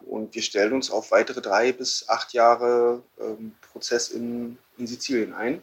Und 0.00 0.34
wir 0.34 0.42
stellen 0.42 0.72
uns 0.72 0.90
auf 0.90 1.10
weitere 1.10 1.40
drei 1.40 1.72
bis 1.72 2.08
acht 2.08 2.32
Jahre 2.32 3.02
ähm, 3.18 3.54
Prozess 3.72 4.10
in, 4.10 4.58
in 4.76 4.86
Sizilien 4.86 5.32
ein. 5.32 5.62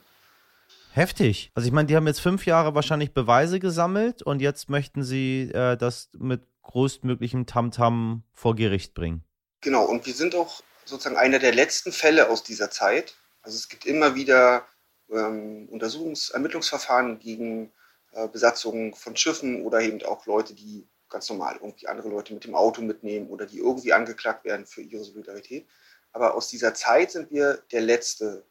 Heftig. 0.93 1.51
Also 1.56 1.67
ich 1.67 1.73
meine, 1.73 1.88
die 1.88 1.95
haben 1.95 2.08
jetzt 2.08 2.19
fünf 2.19 2.45
Jahre 2.45 2.75
wahrscheinlich 2.75 3.13
Beweise 3.13 3.60
gesammelt 3.60 4.21
und 4.21 4.41
jetzt 4.41 4.69
möchten 4.69 5.04
sie 5.04 5.49
äh, 5.54 5.77
das 5.77 6.10
mit 6.17 6.41
größtmöglichem 6.63 7.45
Tamtam 7.45 8.23
vor 8.34 8.56
Gericht 8.56 8.93
bringen. 8.93 9.23
Genau, 9.62 9.86
und 9.86 10.06
wir 10.06 10.13
sind 10.13 10.36
auch 10.36 10.62
sozusagen 10.86 11.17
einer 11.17 11.39
der 11.39 11.54
letzten 11.54 11.91
Fälle 11.91 12.30
aus 12.30 12.43
dieser 12.43 12.69
Zeit. 12.71 13.15
Also 13.41 13.58
es 13.58 13.69
gibt 13.69 13.86
immer 13.86 14.15
wieder 14.15 14.65
ähm, 15.10 15.69
Untersuchungs-, 15.71 16.34
Ermittlungsverfahren 16.34 17.19
gegen 17.19 17.71
äh, 18.12 18.27
Besatzungen 18.27 18.93
von 18.93 19.15
Schiffen 19.15 19.63
oder 19.63 19.82
eben 19.82 20.04
auch 20.04 20.25
Leute, 20.25 20.54
die 20.54 20.88
ganz 21.10 21.30
normal 21.30 21.56
irgendwie 21.62 21.88
andere 21.88 22.10
Leute 22.10 22.34
mit 22.34 22.43
dem 22.43 22.56
Auto 22.56 22.82
mitnehmen 22.82 23.27
oder 23.30 23.45
die 23.45 23.60
irgendwie 23.60 23.93
angeklagt 23.93 24.45
werden 24.45 24.65
für 24.65 24.82
ihre 24.82 25.04
Solidarität. 25.04 25.67
Aber 26.12 26.36
aus 26.36 26.49
dieser 26.49 26.73
Zeit 26.73 27.12
sind 27.12 27.32
wir 27.32 27.63
der 27.71 27.82
letzte 27.82 28.45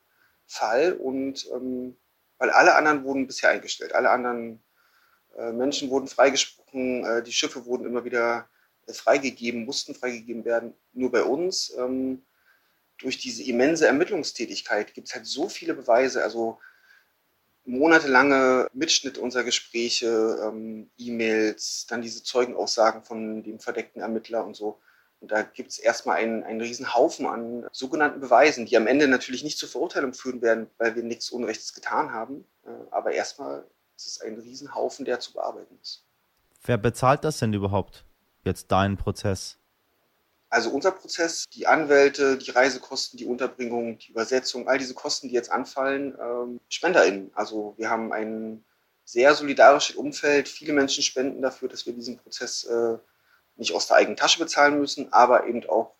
Fall 0.46 0.94
und 0.94 1.46
ähm, 1.53 1.96
weil 2.40 2.50
alle 2.50 2.74
anderen 2.74 3.05
wurden 3.05 3.26
bisher 3.26 3.50
eingestellt, 3.50 3.94
alle 3.94 4.11
anderen 4.11 4.61
äh, 5.37 5.53
Menschen 5.53 5.90
wurden 5.90 6.09
freigesprochen, 6.09 7.05
äh, 7.05 7.22
die 7.22 7.33
Schiffe 7.33 7.66
wurden 7.66 7.85
immer 7.85 8.05
wieder 8.05 8.48
äh, 8.87 8.94
freigegeben, 8.94 9.66
mussten 9.66 9.94
freigegeben 9.94 10.44
werden. 10.44 10.74
Nur 10.94 11.12
bei 11.12 11.22
uns, 11.22 11.72
ähm, 11.79 12.22
durch 12.98 13.18
diese 13.18 13.42
immense 13.44 13.87
Ermittlungstätigkeit, 13.87 14.94
gibt 14.94 15.09
es 15.09 15.14
halt 15.14 15.26
so 15.26 15.48
viele 15.50 15.74
Beweise, 15.74 16.22
also 16.24 16.59
monatelange 17.66 18.68
Mitschnitt 18.72 19.18
unserer 19.18 19.44
Gespräche, 19.44 20.40
ähm, 20.42 20.90
E-Mails, 20.96 21.87
dann 21.88 22.00
diese 22.00 22.22
Zeugenaussagen 22.22 23.05
von 23.05 23.42
dem 23.42 23.61
verdeckten 23.61 24.00
Ermittler 24.00 24.46
und 24.46 24.57
so. 24.57 24.81
Und 25.20 25.30
da 25.30 25.42
gibt 25.42 25.70
es 25.70 25.78
erstmal 25.78 26.16
einen, 26.16 26.42
einen 26.44 26.61
riesen 26.61 26.94
Haufen 26.94 27.26
an 27.26 27.68
sogenannten 27.72 28.20
Beweisen, 28.20 28.64
die 28.64 28.76
am 28.76 28.87
Ende 28.87 29.06
natürlich 29.06 29.44
nicht 29.44 29.59
zur 29.59 29.68
Verurteilung 29.68 30.14
führen 30.14 30.40
werden, 30.40 30.68
weil 30.78 30.96
wir 30.96 31.02
nichts 31.02 31.30
Unrechtes 31.30 31.74
getan 31.74 32.12
haben. 32.12 32.44
Äh, 32.64 32.70
aber 32.90 33.12
erstmal 33.12 33.66
ist 33.96 34.06
es 34.06 34.20
ein 34.22 34.38
Riesenhaufen, 34.38 35.04
der 35.04 35.20
zu 35.20 35.35
bearbeiten 35.35 35.78
ist. 35.83 36.04
Wer 36.64 36.78
bezahlt 36.78 37.24
das 37.24 37.38
denn 37.38 37.52
überhaupt? 37.52 38.04
Jetzt 38.44 38.72
deinen 38.72 38.96
Prozess? 38.96 39.59
Also 40.48 40.70
unser 40.70 40.90
Prozess, 40.90 41.44
die 41.52 41.66
Anwälte, 41.66 42.37
die 42.37 42.50
Reisekosten, 42.50 43.18
die 43.18 43.26
Unterbringung, 43.26 43.98
die 43.98 44.11
Übersetzung, 44.11 44.68
all 44.68 44.78
diese 44.78 44.94
Kosten, 44.94 45.28
die 45.28 45.35
jetzt 45.35 45.52
anfallen, 45.52 46.16
ähm, 46.20 46.61
SpenderInnen. 46.68 47.30
Also 47.35 47.74
wir 47.76 47.88
haben 47.88 48.12
ein 48.12 48.64
sehr 49.04 49.35
solidarisches 49.35 49.96
Umfeld. 49.96 50.48
Viele 50.48 50.72
Menschen 50.72 51.04
spenden 51.04 51.40
dafür, 51.42 51.68
dass 51.68 51.87
wir 51.87 51.92
diesen 51.92 52.18
Prozess 52.18 52.64
äh, 52.64 52.98
nicht 53.61 53.75
aus 53.75 53.87
der 53.87 53.99
eigenen 53.99 54.16
Tasche 54.16 54.38
bezahlen 54.38 54.81
müssen, 54.81 55.12
aber 55.12 55.46
eben 55.46 55.68
auch 55.68 55.92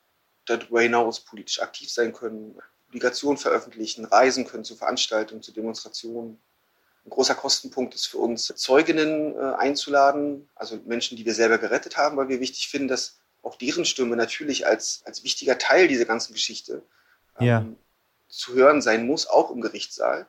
darüber 0.47 0.81
hinaus 0.81 1.21
politisch 1.21 1.61
aktiv 1.61 1.91
sein 1.91 2.13
können, 2.13 2.59
Publikationen 2.87 3.39
veröffentlichen, 3.39 4.05
reisen 4.05 4.47
können 4.47 4.65
zu 4.65 4.75
Veranstaltungen, 4.75 5.43
zu 5.43 5.53
Demonstrationen. 5.53 6.41
Ein 7.05 7.11
großer 7.11 7.35
Kostenpunkt 7.35 7.95
ist 7.95 8.07
für 8.07 8.19
uns, 8.19 8.47
Zeuginnen 8.57 9.37
äh, 9.37 9.55
einzuladen, 9.57 10.49
also 10.55 10.81
Menschen, 10.87 11.17
die 11.17 11.25
wir 11.25 11.35
selber 11.35 11.59
gerettet 11.59 11.97
haben, 11.97 12.17
weil 12.17 12.29
wir 12.29 12.41
wichtig 12.41 12.69
finden, 12.69 12.89
dass 12.89 13.21
auch 13.43 13.57
deren 13.57 13.85
Stimme 13.85 14.17
natürlich 14.17 14.67
als, 14.67 15.03
als 15.05 15.23
wichtiger 15.23 15.57
Teil 15.57 15.87
dieser 15.87 16.05
ganzen 16.05 16.33
Geschichte 16.33 16.83
ähm, 17.39 17.47
ja. 17.47 17.67
zu 18.29 18.55
hören 18.55 18.83
sein 18.83 19.07
muss, 19.07 19.27
auch 19.27 19.51
im 19.51 19.61
Gerichtssaal. 19.61 20.27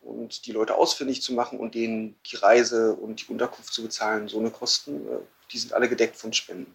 Und 0.00 0.44
die 0.44 0.52
Leute 0.52 0.74
ausfindig 0.74 1.22
zu 1.22 1.32
machen 1.32 1.58
und 1.58 1.74
denen 1.74 2.16
die 2.26 2.36
Reise 2.36 2.94
und 2.94 3.22
die 3.22 3.32
Unterkunft 3.32 3.72
zu 3.72 3.82
bezahlen, 3.82 4.28
so 4.28 4.38
eine 4.38 4.50
Kosten, 4.50 5.06
äh, 5.08 5.18
die 5.52 5.58
sind 5.58 5.72
alle 5.72 5.88
gedeckt 5.88 6.16
von 6.16 6.32
Spenden. 6.32 6.74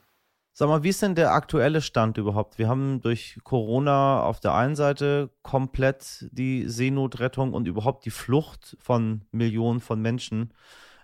Sag 0.53 0.67
mal, 0.67 0.83
wie 0.83 0.89
ist 0.89 1.01
denn 1.01 1.15
der 1.15 1.31
aktuelle 1.31 1.81
Stand 1.81 2.17
überhaupt? 2.17 2.57
Wir 2.57 2.67
haben 2.67 2.99
durch 3.01 3.37
Corona 3.43 4.23
auf 4.23 4.41
der 4.41 4.55
einen 4.55 4.75
Seite 4.75 5.29
komplett 5.41 6.27
die 6.31 6.67
Seenotrettung 6.67 7.53
und 7.53 7.65
überhaupt 7.65 8.03
die 8.05 8.09
Flucht 8.09 8.75
von 8.81 9.23
Millionen 9.31 9.79
von 9.79 10.01
Menschen 10.01 10.53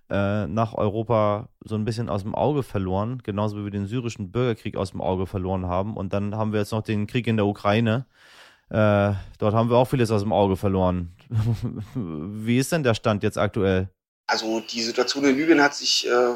äh, 0.10 0.46
nach 0.48 0.74
Europa 0.74 1.48
so 1.64 1.76
ein 1.76 1.86
bisschen 1.86 2.10
aus 2.10 2.24
dem 2.24 2.36
Auge 2.36 2.64
verloren, 2.64 3.22
genauso 3.24 3.58
wie 3.58 3.64
wir 3.64 3.72
den 3.72 3.88
syrischen 3.88 4.32
Bürgerkrieg 4.32 4.76
aus 4.76 4.92
dem 4.92 5.02
Auge 5.02 5.26
verloren 5.26 5.68
haben. 5.68 5.96
Und 5.96 6.12
dann 6.12 6.36
haben 6.36 6.52
wir 6.52 6.60
jetzt 6.60 6.72
noch 6.72 6.84
den 6.84 7.08
Krieg 7.08 7.26
in 7.26 7.38
der 7.38 7.46
Ukraine. 7.46 8.06
Äh, 8.70 9.14
dort 9.38 9.54
haben 9.54 9.70
wir 9.70 9.78
auch 9.78 9.88
vieles 9.88 10.12
aus 10.12 10.22
dem 10.22 10.34
Auge 10.34 10.58
verloren. 10.58 11.16
wie 11.96 12.58
ist 12.58 12.72
denn 12.72 12.84
der 12.84 12.94
Stand 12.94 13.24
jetzt 13.24 13.38
aktuell? 13.38 13.90
Also 14.28 14.60
die 14.60 14.82
Situation 14.82 15.24
in 15.24 15.38
Libyen 15.38 15.62
hat 15.62 15.76
sich 15.76 16.08
äh, 16.08 16.36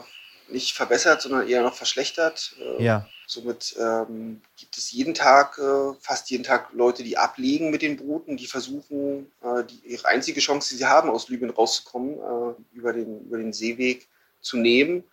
nicht 0.51 0.73
verbessert, 0.73 1.21
sondern 1.21 1.47
eher 1.47 1.61
noch 1.61 1.75
verschlechtert. 1.75 2.55
Äh, 2.59 2.83
ja. 2.83 3.07
Somit 3.27 3.75
ähm, 3.79 4.41
gibt 4.57 4.77
es 4.77 4.91
jeden 4.91 5.13
Tag, 5.13 5.57
äh, 5.59 5.93
fast 6.01 6.29
jeden 6.29 6.43
Tag 6.43 6.73
Leute, 6.73 7.03
die 7.03 7.17
ablegen 7.17 7.69
mit 7.69 7.81
den 7.81 7.97
Booten, 7.97 8.37
die 8.37 8.47
versuchen, 8.47 9.31
äh, 9.43 9.63
die, 9.63 9.79
ihre 9.85 10.07
einzige 10.07 10.39
Chance, 10.39 10.69
die 10.69 10.77
sie 10.77 10.85
haben, 10.85 11.09
aus 11.09 11.29
Libyen 11.29 11.51
rauszukommen, 11.51 12.15
äh, 12.17 12.75
über, 12.75 12.93
den, 12.93 13.25
über 13.25 13.37
den 13.37 13.53
Seeweg 13.53 14.07
zu 14.41 14.57
nehmen. 14.57 15.03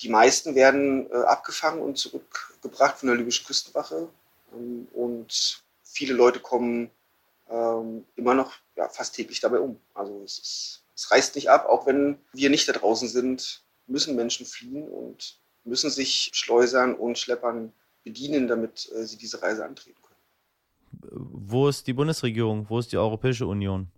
Die 0.00 0.08
meisten 0.08 0.54
werden 0.54 1.10
äh, 1.10 1.16
abgefangen 1.16 1.80
und 1.80 1.98
zurückgebracht 1.98 2.98
von 2.98 3.08
der 3.08 3.16
libyschen 3.16 3.46
Küstenwache. 3.46 4.08
Ähm, 4.52 4.88
und 4.92 5.62
viele 5.82 6.14
Leute 6.14 6.40
kommen 6.40 6.90
ähm, 7.50 8.04
immer 8.16 8.34
noch 8.34 8.52
ja, 8.76 8.88
fast 8.88 9.14
täglich 9.14 9.40
dabei 9.40 9.58
um. 9.58 9.80
Also 9.94 10.22
es, 10.24 10.38
ist, 10.38 10.82
es 10.94 11.10
reißt 11.10 11.34
nicht 11.34 11.50
ab, 11.50 11.66
auch 11.66 11.86
wenn 11.86 12.18
wir 12.32 12.50
nicht 12.50 12.68
da 12.68 12.72
draußen 12.72 13.08
sind, 13.08 13.63
müssen 13.86 14.16
Menschen 14.16 14.46
fliehen 14.46 14.88
und 14.88 15.38
müssen 15.64 15.90
sich 15.90 16.30
Schleusern 16.32 16.94
und 16.94 17.18
Schleppern 17.18 17.72
bedienen, 18.02 18.48
damit 18.48 18.90
äh, 18.94 19.04
sie 19.04 19.16
diese 19.16 19.42
Reise 19.42 19.64
antreten 19.64 20.00
können. 20.02 20.14
Wo 21.10 21.68
ist 21.68 21.86
die 21.86 21.92
Bundesregierung? 21.92 22.68
Wo 22.68 22.78
ist 22.78 22.92
die 22.92 22.98
Europäische 22.98 23.46
Union? 23.46 23.90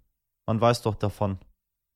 Man 0.46 0.60
weiß 0.60 0.82
doch 0.82 0.94
davon. 0.94 1.38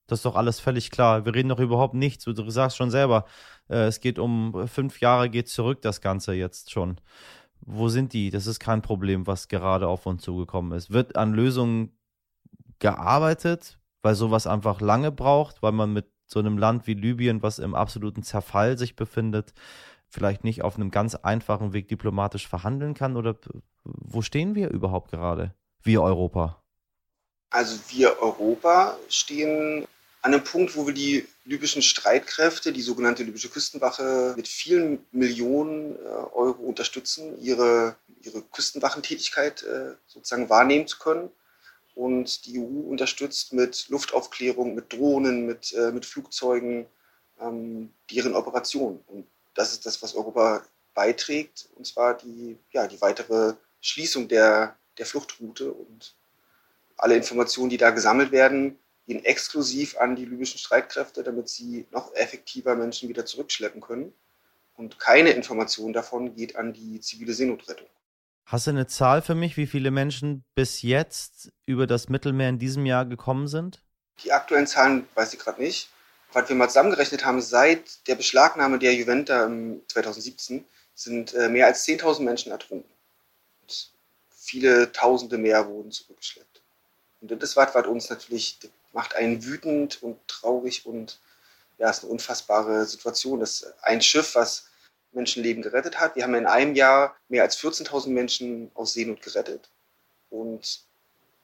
Das 0.06 0.18
ist 0.18 0.24
doch 0.24 0.34
alles 0.34 0.58
völlig 0.58 0.90
klar. 0.90 1.24
Wir 1.24 1.34
reden 1.34 1.50
doch 1.50 1.60
überhaupt 1.60 1.94
nichts. 1.94 2.24
Du 2.24 2.50
sagst 2.50 2.76
schon 2.76 2.90
selber, 2.90 3.26
äh, 3.68 3.86
es 3.86 4.00
geht 4.00 4.18
um 4.18 4.66
fünf 4.66 5.00
Jahre, 5.00 5.30
geht 5.30 5.48
zurück 5.48 5.82
das 5.82 6.00
Ganze 6.00 6.32
jetzt 6.34 6.72
schon. 6.72 7.00
Wo 7.60 7.88
sind 7.88 8.12
die? 8.12 8.30
Das 8.30 8.46
ist 8.46 8.58
kein 8.58 8.82
Problem, 8.82 9.26
was 9.26 9.48
gerade 9.48 9.86
auf 9.86 10.06
uns 10.06 10.22
zugekommen 10.22 10.72
ist. 10.76 10.90
Wird 10.90 11.14
an 11.14 11.32
Lösungen 11.32 11.96
gearbeitet, 12.80 13.78
weil 14.02 14.14
sowas 14.14 14.46
einfach 14.46 14.80
lange 14.80 15.12
braucht, 15.12 15.62
weil 15.62 15.72
man 15.72 15.92
mit 15.92 16.10
so 16.30 16.38
einem 16.38 16.58
Land 16.58 16.86
wie 16.86 16.94
Libyen, 16.94 17.42
was 17.42 17.58
im 17.58 17.74
absoluten 17.74 18.22
Zerfall 18.22 18.78
sich 18.78 18.94
befindet, 18.94 19.52
vielleicht 20.08 20.44
nicht 20.44 20.62
auf 20.62 20.76
einem 20.76 20.90
ganz 20.90 21.14
einfachen 21.16 21.72
Weg 21.72 21.88
diplomatisch 21.88 22.46
verhandeln 22.46 22.94
kann? 22.94 23.16
Oder 23.16 23.36
wo 23.84 24.22
stehen 24.22 24.54
wir 24.54 24.70
überhaupt 24.70 25.10
gerade, 25.10 25.54
wir 25.82 26.02
Europa? 26.02 26.62
Also 27.50 27.80
wir 27.88 28.20
Europa 28.20 28.96
stehen 29.08 29.86
an 30.22 30.34
einem 30.34 30.44
Punkt, 30.44 30.76
wo 30.76 30.86
wir 30.86 30.94
die 30.94 31.26
libyschen 31.44 31.82
Streitkräfte, 31.82 32.72
die 32.72 32.82
sogenannte 32.82 33.24
libysche 33.24 33.48
Küstenwache, 33.48 34.34
mit 34.36 34.46
vielen 34.46 35.04
Millionen 35.10 35.96
äh, 35.96 36.08
Euro 36.32 36.62
unterstützen, 36.62 37.40
ihre, 37.40 37.96
ihre 38.20 38.42
Küstenwachentätigkeit 38.42 39.62
äh, 39.62 39.94
sozusagen 40.06 40.48
wahrnehmen 40.48 40.86
zu 40.86 40.98
können. 40.98 41.30
Und 42.00 42.46
die 42.46 42.58
EU 42.58 42.88
unterstützt 42.88 43.52
mit 43.52 43.90
Luftaufklärung, 43.90 44.74
mit 44.74 44.90
Drohnen, 44.90 45.44
mit, 45.44 45.74
äh, 45.74 45.92
mit 45.92 46.06
Flugzeugen 46.06 46.86
ähm, 47.38 47.92
deren 48.10 48.34
Operationen. 48.34 49.04
Und 49.06 49.26
das 49.52 49.72
ist 49.72 49.84
das, 49.84 50.02
was 50.02 50.14
Europa 50.14 50.64
beiträgt, 50.94 51.68
und 51.76 51.86
zwar 51.86 52.16
die, 52.16 52.56
ja, 52.72 52.86
die 52.86 53.02
weitere 53.02 53.52
Schließung 53.82 54.28
der, 54.28 54.78
der 54.96 55.04
Fluchtroute 55.04 55.72
und 55.72 56.14
alle 56.96 57.16
Informationen, 57.16 57.68
die 57.68 57.76
da 57.76 57.90
gesammelt 57.90 58.32
werden, 58.32 58.78
gehen 59.06 59.22
exklusiv 59.22 59.98
an 59.98 60.16
die 60.16 60.24
libyschen 60.24 60.58
Streitkräfte, 60.58 61.22
damit 61.22 61.50
sie 61.50 61.86
noch 61.90 62.14
effektiver 62.14 62.76
Menschen 62.76 63.10
wieder 63.10 63.26
zurückschleppen 63.26 63.82
können. 63.82 64.14
Und 64.74 64.98
keine 64.98 65.32
Information 65.32 65.92
davon 65.92 66.34
geht 66.34 66.56
an 66.56 66.72
die 66.72 66.98
zivile 67.00 67.34
Seenotrettung. 67.34 67.88
Hast 68.50 68.66
du 68.66 68.72
eine 68.72 68.88
Zahl 68.88 69.22
für 69.22 69.36
mich, 69.36 69.56
wie 69.56 69.68
viele 69.68 69.92
Menschen 69.92 70.44
bis 70.56 70.82
jetzt 70.82 71.52
über 71.66 71.86
das 71.86 72.08
Mittelmeer 72.08 72.48
in 72.48 72.58
diesem 72.58 72.84
Jahr 72.84 73.06
gekommen 73.06 73.46
sind? 73.46 73.80
Die 74.24 74.32
aktuellen 74.32 74.66
Zahlen 74.66 75.06
weiß 75.14 75.32
ich 75.32 75.38
gerade 75.38 75.62
nicht. 75.62 75.88
Was 76.32 76.48
wir 76.48 76.56
mal 76.56 76.66
zusammengerechnet 76.66 77.24
haben, 77.24 77.40
seit 77.40 78.08
der 78.08 78.16
Beschlagnahme 78.16 78.80
der 78.80 78.92
Juventa 78.92 79.44
im 79.44 79.82
2017 79.86 80.64
sind 80.96 81.32
äh, 81.34 81.48
mehr 81.48 81.66
als 81.66 81.86
10.000 81.86 82.22
Menschen 82.22 82.50
ertrunken. 82.50 82.90
Und 83.62 83.92
viele 84.36 84.90
Tausende 84.90 85.38
mehr 85.38 85.68
wurden 85.68 85.92
zurückgeschleppt. 85.92 86.60
Und 87.20 87.30
das 87.30 87.54
was, 87.54 87.72
was 87.72 87.86
uns 87.86 88.10
natürlich 88.10 88.58
macht 88.92 89.14
einen 89.14 89.44
wütend 89.44 90.02
und 90.02 90.18
traurig 90.26 90.86
und 90.86 91.20
ja, 91.78 91.88
es 91.88 91.98
ist 91.98 92.02
eine 92.02 92.12
unfassbare 92.14 92.84
Situation. 92.84 93.38
Das 93.38 93.60
ist 93.60 93.74
ein 93.82 94.02
Schiff, 94.02 94.34
was 94.34 94.69
Menschenleben 95.12 95.62
gerettet 95.62 95.98
hat. 95.98 96.16
Wir 96.16 96.22
haben 96.22 96.34
in 96.34 96.46
einem 96.46 96.74
Jahr 96.74 97.16
mehr 97.28 97.42
als 97.42 97.58
14.000 97.58 98.10
Menschen 98.10 98.70
aus 98.74 98.92
Seenot 98.92 99.22
gerettet. 99.22 99.70
Und 100.30 100.82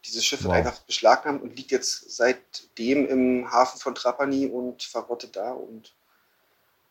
dieses 0.05 0.24
Schiff 0.24 0.40
wow. 0.40 0.46
wird 0.46 0.66
einfach 0.66 0.81
beschlagnahmt 0.81 1.42
und 1.42 1.57
liegt 1.57 1.70
jetzt 1.72 2.16
seitdem 2.16 3.07
im 3.07 3.50
Hafen 3.50 3.81
von 3.81 3.94
Trapani 3.94 4.46
und 4.46 4.83
verrottet 4.83 5.37
da. 5.37 5.52
Und 5.52 5.94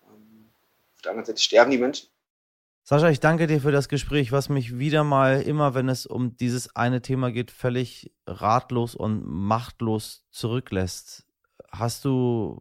ähm, 0.07 0.49
auf 0.95 1.01
der 1.01 1.11
anderen 1.11 1.25
Seite 1.25 1.41
sterben 1.41 1.71
die 1.71 1.77
Menschen. 1.77 2.09
Sascha, 2.83 3.09
ich 3.09 3.19
danke 3.19 3.47
dir 3.47 3.61
für 3.61 3.71
das 3.71 3.89
Gespräch, 3.89 4.31
was 4.31 4.47
mich 4.47 4.77
wieder 4.77 5.03
mal 5.03 5.41
immer, 5.41 5.73
wenn 5.73 5.89
es 5.89 6.05
um 6.05 6.38
dieses 6.38 6.75
eine 6.75 7.01
Thema 7.01 7.31
geht, 7.31 7.49
völlig 7.49 8.11
ratlos 8.27 8.93
und 8.93 9.25
machtlos 9.25 10.23
zurücklässt. 10.29 11.25
Hast 11.71 12.05
du 12.05 12.59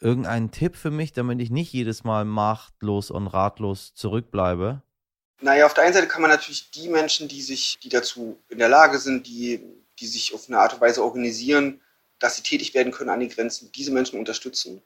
irgendeinen 0.00 0.50
Tipp 0.50 0.76
für 0.76 0.90
mich, 0.90 1.12
damit 1.12 1.40
ich 1.40 1.50
nicht 1.50 1.72
jedes 1.72 2.04
Mal 2.04 2.24
machtlos 2.24 3.10
und 3.10 3.26
ratlos 3.26 3.94
zurückbleibe? 3.94 4.82
Naja, 5.40 5.66
auf 5.66 5.74
der 5.74 5.84
einen 5.84 5.94
Seite 5.94 6.08
kann 6.08 6.22
man 6.22 6.30
natürlich 6.30 6.70
die 6.70 6.88
Menschen, 6.88 7.28
die 7.28 7.40
sich, 7.40 7.78
die 7.82 7.88
dazu 7.88 8.38
in 8.48 8.58
der 8.58 8.68
Lage 8.68 8.98
sind, 8.98 9.26
die, 9.26 9.60
die 9.98 10.06
sich 10.06 10.34
auf 10.34 10.48
eine 10.48 10.58
Art 10.58 10.74
und 10.74 10.80
Weise 10.80 11.02
organisieren, 11.02 11.80
dass 12.18 12.36
sie 12.36 12.42
tätig 12.42 12.74
werden 12.74 12.92
können 12.92 13.10
an 13.10 13.20
den 13.20 13.30
Grenzen, 13.30 13.72
diese 13.72 13.90
Menschen 13.90 14.18
unterstützen. 14.18 14.82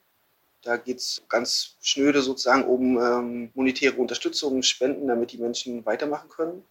Da 0.62 0.76
geht 0.76 0.98
es 0.98 1.22
ganz 1.28 1.76
schnöde 1.82 2.22
sozusagen 2.22 2.64
um 2.64 2.98
ähm, 2.98 3.50
monetäre 3.54 3.96
Unterstützung, 3.96 4.62
Spenden, 4.62 5.08
damit 5.08 5.32
die 5.32 5.38
Menschen 5.38 5.84
weitermachen 5.84 6.30
können. 6.30 6.64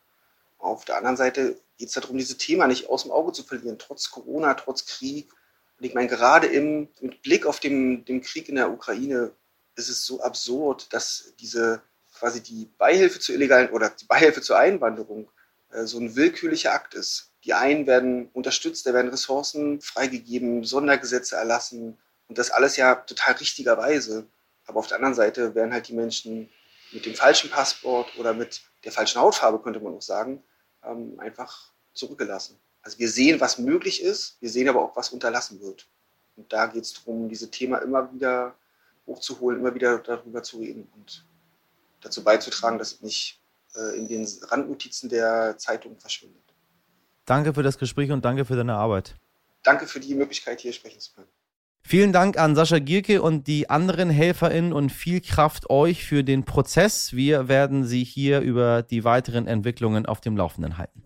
Auf 0.58 0.86
der 0.86 0.98
anderen 0.98 1.18
Seite 1.18 1.60
geht 1.78 1.90
es 1.90 1.94
darum, 1.94 2.18
dieses 2.18 2.38
Thema 2.38 2.68
nicht 2.68 2.90
aus 2.90 3.04
dem 3.04 3.12
Auge 3.12 3.34
zu 3.34 3.44
verlieren, 3.44 3.78
trotz 3.78 4.10
Corona, 4.10 4.54
trotz 4.54 4.86
Krieg. 4.86 5.32
Und 5.84 5.88
ich 5.88 5.96
meine, 5.96 6.08
gerade 6.08 6.48
im, 6.48 6.88
mit 7.02 7.22
Blick 7.24 7.46
auf 7.46 7.60
den, 7.60 8.06
den 8.06 8.22
Krieg 8.22 8.48
in 8.48 8.56
der 8.56 8.72
Ukraine 8.72 9.34
ist 9.76 9.90
es 9.90 10.06
so 10.06 10.22
absurd, 10.22 10.94
dass 10.94 11.34
diese 11.42 11.82
quasi 12.18 12.42
die 12.42 12.72
Beihilfe 12.78 13.20
zur 13.20 13.36
illegalen 13.36 13.70
oder 13.70 13.90
die 13.90 14.06
Beihilfe 14.06 14.42
zur 14.42 14.58
Einwanderung 14.58 15.30
äh, 15.74 15.84
so 15.84 16.00
ein 16.00 16.16
willkürlicher 16.16 16.72
Akt 16.72 16.94
ist. 16.94 17.34
Die 17.44 17.54
einen 17.54 17.86
werden 17.86 18.30
unterstützt, 18.32 18.86
da 18.86 18.94
werden 18.94 19.12
Ressourcen 19.12 19.82
freigegeben, 19.82 20.64
Sondergesetze 20.64 21.36
erlassen, 21.36 21.98
und 22.30 22.38
das 22.38 22.52
alles 22.52 22.78
ja 22.78 22.96
total 22.96 23.34
richtigerweise. 23.34 24.26
Aber 24.66 24.80
auf 24.80 24.88
der 24.88 24.96
anderen 24.96 25.16
Seite 25.16 25.54
werden 25.54 25.74
halt 25.74 25.90
die 25.90 25.94
Menschen 25.96 26.50
mit 26.94 27.06
dem 27.06 27.14
falschen 27.14 27.50
Passport 27.50 28.18
oder 28.18 28.34
mit 28.34 28.62
der 28.86 28.94
falschen 28.94 29.20
Hautfarbe, 29.20 29.60
könnte 29.60 29.82
man 29.82 29.96
auch 29.96 30.02
sagen, 30.02 30.46
ähm, 30.86 31.20
einfach 31.20 31.74
zurückgelassen. 31.94 32.58
Also 32.84 33.00
wir 33.00 33.10
sehen, 33.10 33.40
was 33.40 33.58
möglich 33.58 34.02
ist, 34.02 34.38
wir 34.42 34.50
sehen 34.50 34.70
aber 34.70 34.84
auch, 34.84 34.96
was 34.96 35.10
unterlassen 35.10 35.62
wird. 35.62 35.88
Und 36.36 36.52
da 36.52 36.68
geht 36.68 36.84
es 36.84 36.94
darum, 36.94 37.30
diese 37.30 37.50
Thema 37.50 37.78
immer 37.78 38.14
wieder 38.14 38.56
hochzuholen, 39.08 39.60
immer 39.60 39.74
wieder 39.74 40.00
darüber 40.00 40.44
zu 40.44 40.60
reden 40.60 40.88
und 40.96 41.26
dazu 42.02 42.24
beizutragen, 42.24 42.78
dass 42.78 42.94
es 42.94 43.02
nicht 43.02 43.40
äh, 43.76 43.98
in 43.98 44.08
den 44.08 44.28
Randnotizen 44.44 45.10
der 45.10 45.58
Zeitung 45.58 45.98
verschwindet. 45.98 46.42
Danke 47.26 47.54
für 47.54 47.64
das 47.64 47.78
Gespräch 47.78 48.12
und 48.12 48.26
danke 48.26 48.44
für 48.44 48.56
deine 48.56 48.76
Arbeit. 48.76 49.16
Danke 49.64 49.88
für 49.88 50.02
die 50.02 50.14
Möglichkeit, 50.14 50.60
hier 50.60 50.74
sprechen 50.74 51.00
zu 51.00 51.14
können. 51.14 51.28
Vielen 51.86 52.14
Dank 52.14 52.38
an 52.38 52.56
Sascha 52.56 52.80
Gierke 52.80 53.22
und 53.22 53.48
die 53.48 53.70
anderen 53.70 54.10
HelferInnen 54.10 54.72
und 54.72 54.90
viel 54.90 55.20
Kraft 55.20 55.70
euch 55.70 56.06
für 56.06 56.24
den 56.24 56.46
Prozess. 56.46 57.14
Wir 57.14 57.50
werden 57.50 57.86
Sie 57.86 58.04
hier 58.04 58.40
über 58.40 58.84
die 58.84 59.04
weiteren 59.04 59.48
Entwicklungen 59.48 60.06
auf 60.06 60.22
dem 60.22 60.38
Laufenden 60.38 60.78
halten. 60.78 61.04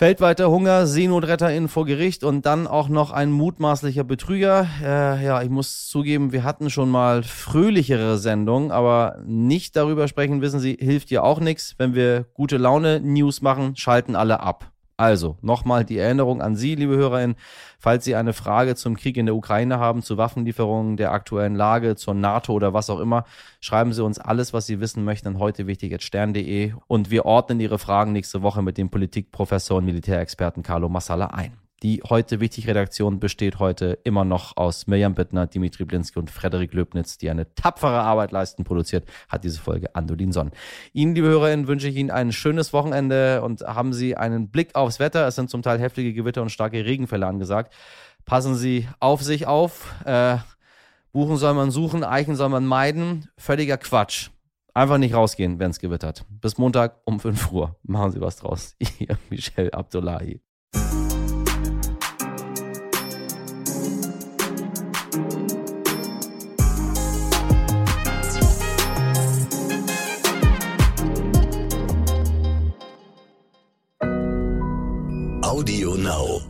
Weltweiter 0.00 0.50
Hunger, 0.50 0.86
SeenotretterInnen 0.86 1.68
vor 1.68 1.84
Gericht 1.84 2.24
und 2.24 2.46
dann 2.46 2.66
auch 2.66 2.88
noch 2.88 3.10
ein 3.10 3.30
mutmaßlicher 3.30 4.02
Betrüger. 4.02 4.66
Äh, 4.82 5.22
ja, 5.22 5.42
ich 5.42 5.50
muss 5.50 5.88
zugeben, 5.88 6.32
wir 6.32 6.42
hatten 6.42 6.70
schon 6.70 6.88
mal 6.88 7.22
fröhlichere 7.22 8.16
Sendungen, 8.16 8.70
aber 8.70 9.18
nicht 9.26 9.76
darüber 9.76 10.08
sprechen, 10.08 10.40
wissen 10.40 10.58
Sie, 10.58 10.78
hilft 10.80 11.10
ja 11.10 11.22
auch 11.22 11.38
nichts. 11.38 11.74
Wenn 11.76 11.94
wir 11.94 12.24
gute 12.32 12.56
Laune 12.56 13.00
News 13.00 13.42
machen, 13.42 13.76
schalten 13.76 14.16
alle 14.16 14.40
ab. 14.40 14.69
Also, 15.00 15.38
nochmal 15.40 15.86
die 15.86 15.96
Erinnerung 15.96 16.42
an 16.42 16.56
Sie, 16.56 16.74
liebe 16.74 16.94
HörerInnen, 16.94 17.36
falls 17.78 18.04
Sie 18.04 18.14
eine 18.14 18.34
Frage 18.34 18.76
zum 18.76 18.98
Krieg 18.98 19.16
in 19.16 19.24
der 19.24 19.34
Ukraine 19.34 19.78
haben, 19.78 20.02
zu 20.02 20.18
Waffenlieferungen, 20.18 20.98
der 20.98 21.12
aktuellen 21.12 21.54
Lage, 21.54 21.96
zur 21.96 22.12
NATO 22.12 22.52
oder 22.52 22.74
was 22.74 22.90
auch 22.90 23.00
immer, 23.00 23.24
schreiben 23.62 23.94
Sie 23.94 24.04
uns 24.04 24.18
alles, 24.18 24.52
was 24.52 24.66
Sie 24.66 24.78
wissen 24.78 25.02
möchten, 25.02 25.28
an 25.28 25.38
heute 25.38 25.66
wichtig 25.66 26.02
stern.de 26.02 26.74
und 26.86 27.10
wir 27.10 27.24
ordnen 27.24 27.60
Ihre 27.60 27.78
Fragen 27.78 28.12
nächste 28.12 28.42
Woche 28.42 28.60
mit 28.60 28.76
dem 28.76 28.90
Politikprofessor 28.90 29.78
und 29.78 29.86
Militärexperten 29.86 30.62
Carlo 30.62 30.90
Massala 30.90 31.28
ein. 31.28 31.69
Die 31.82 32.02
heute 32.06 32.40
wichtig 32.40 32.68
Redaktion 32.68 33.20
besteht 33.20 33.58
heute 33.58 33.98
immer 34.04 34.26
noch 34.26 34.58
aus 34.58 34.86
Mirjam 34.86 35.14
Bittner, 35.14 35.46
Dimitri 35.46 35.86
Blinski 35.86 36.18
und 36.18 36.30
Frederik 36.30 36.74
Löbnitz, 36.74 37.16
die 37.16 37.30
eine 37.30 37.54
tapfere 37.54 38.00
Arbeit 38.00 38.32
leisten. 38.32 38.64
Produziert 38.64 39.08
hat 39.30 39.44
diese 39.44 39.60
Folge 39.60 39.94
Andolin 39.94 40.30
Sonn. 40.30 40.50
Ihnen, 40.92 41.14
liebe 41.14 41.28
Hörerinnen, 41.28 41.68
wünsche 41.68 41.88
ich 41.88 41.96
Ihnen 41.96 42.10
ein 42.10 42.32
schönes 42.32 42.74
Wochenende 42.74 43.40
und 43.40 43.62
haben 43.62 43.94
Sie 43.94 44.14
einen 44.14 44.50
Blick 44.50 44.74
aufs 44.74 45.00
Wetter. 45.00 45.26
Es 45.26 45.36
sind 45.36 45.48
zum 45.48 45.62
Teil 45.62 45.80
heftige 45.80 46.12
Gewitter 46.12 46.42
und 46.42 46.50
starke 46.50 46.84
Regenfälle 46.84 47.26
angesagt. 47.26 47.72
Passen 48.26 48.56
Sie 48.56 48.86
auf 48.98 49.22
sich 49.22 49.46
auf. 49.46 49.94
Äh, 50.04 50.36
Buchen 51.12 51.38
soll 51.38 51.54
man 51.54 51.70
suchen, 51.70 52.04
Eichen 52.04 52.36
soll 52.36 52.50
man 52.50 52.66
meiden. 52.66 53.30
Völliger 53.38 53.78
Quatsch. 53.78 54.28
Einfach 54.74 54.98
nicht 54.98 55.14
rausgehen, 55.14 55.58
wenn 55.58 55.70
es 55.70 55.80
gewittert. 55.80 56.26
Bis 56.28 56.58
Montag 56.58 57.00
um 57.04 57.18
5 57.20 57.50
Uhr. 57.52 57.76
Machen 57.82 58.12
Sie 58.12 58.20
was 58.20 58.36
draus. 58.36 58.76
Ihr 58.98 59.16
Michel 59.30 59.70
Abdullahi. 59.70 60.40
Audio 75.60 75.92
Now. 75.94 76.49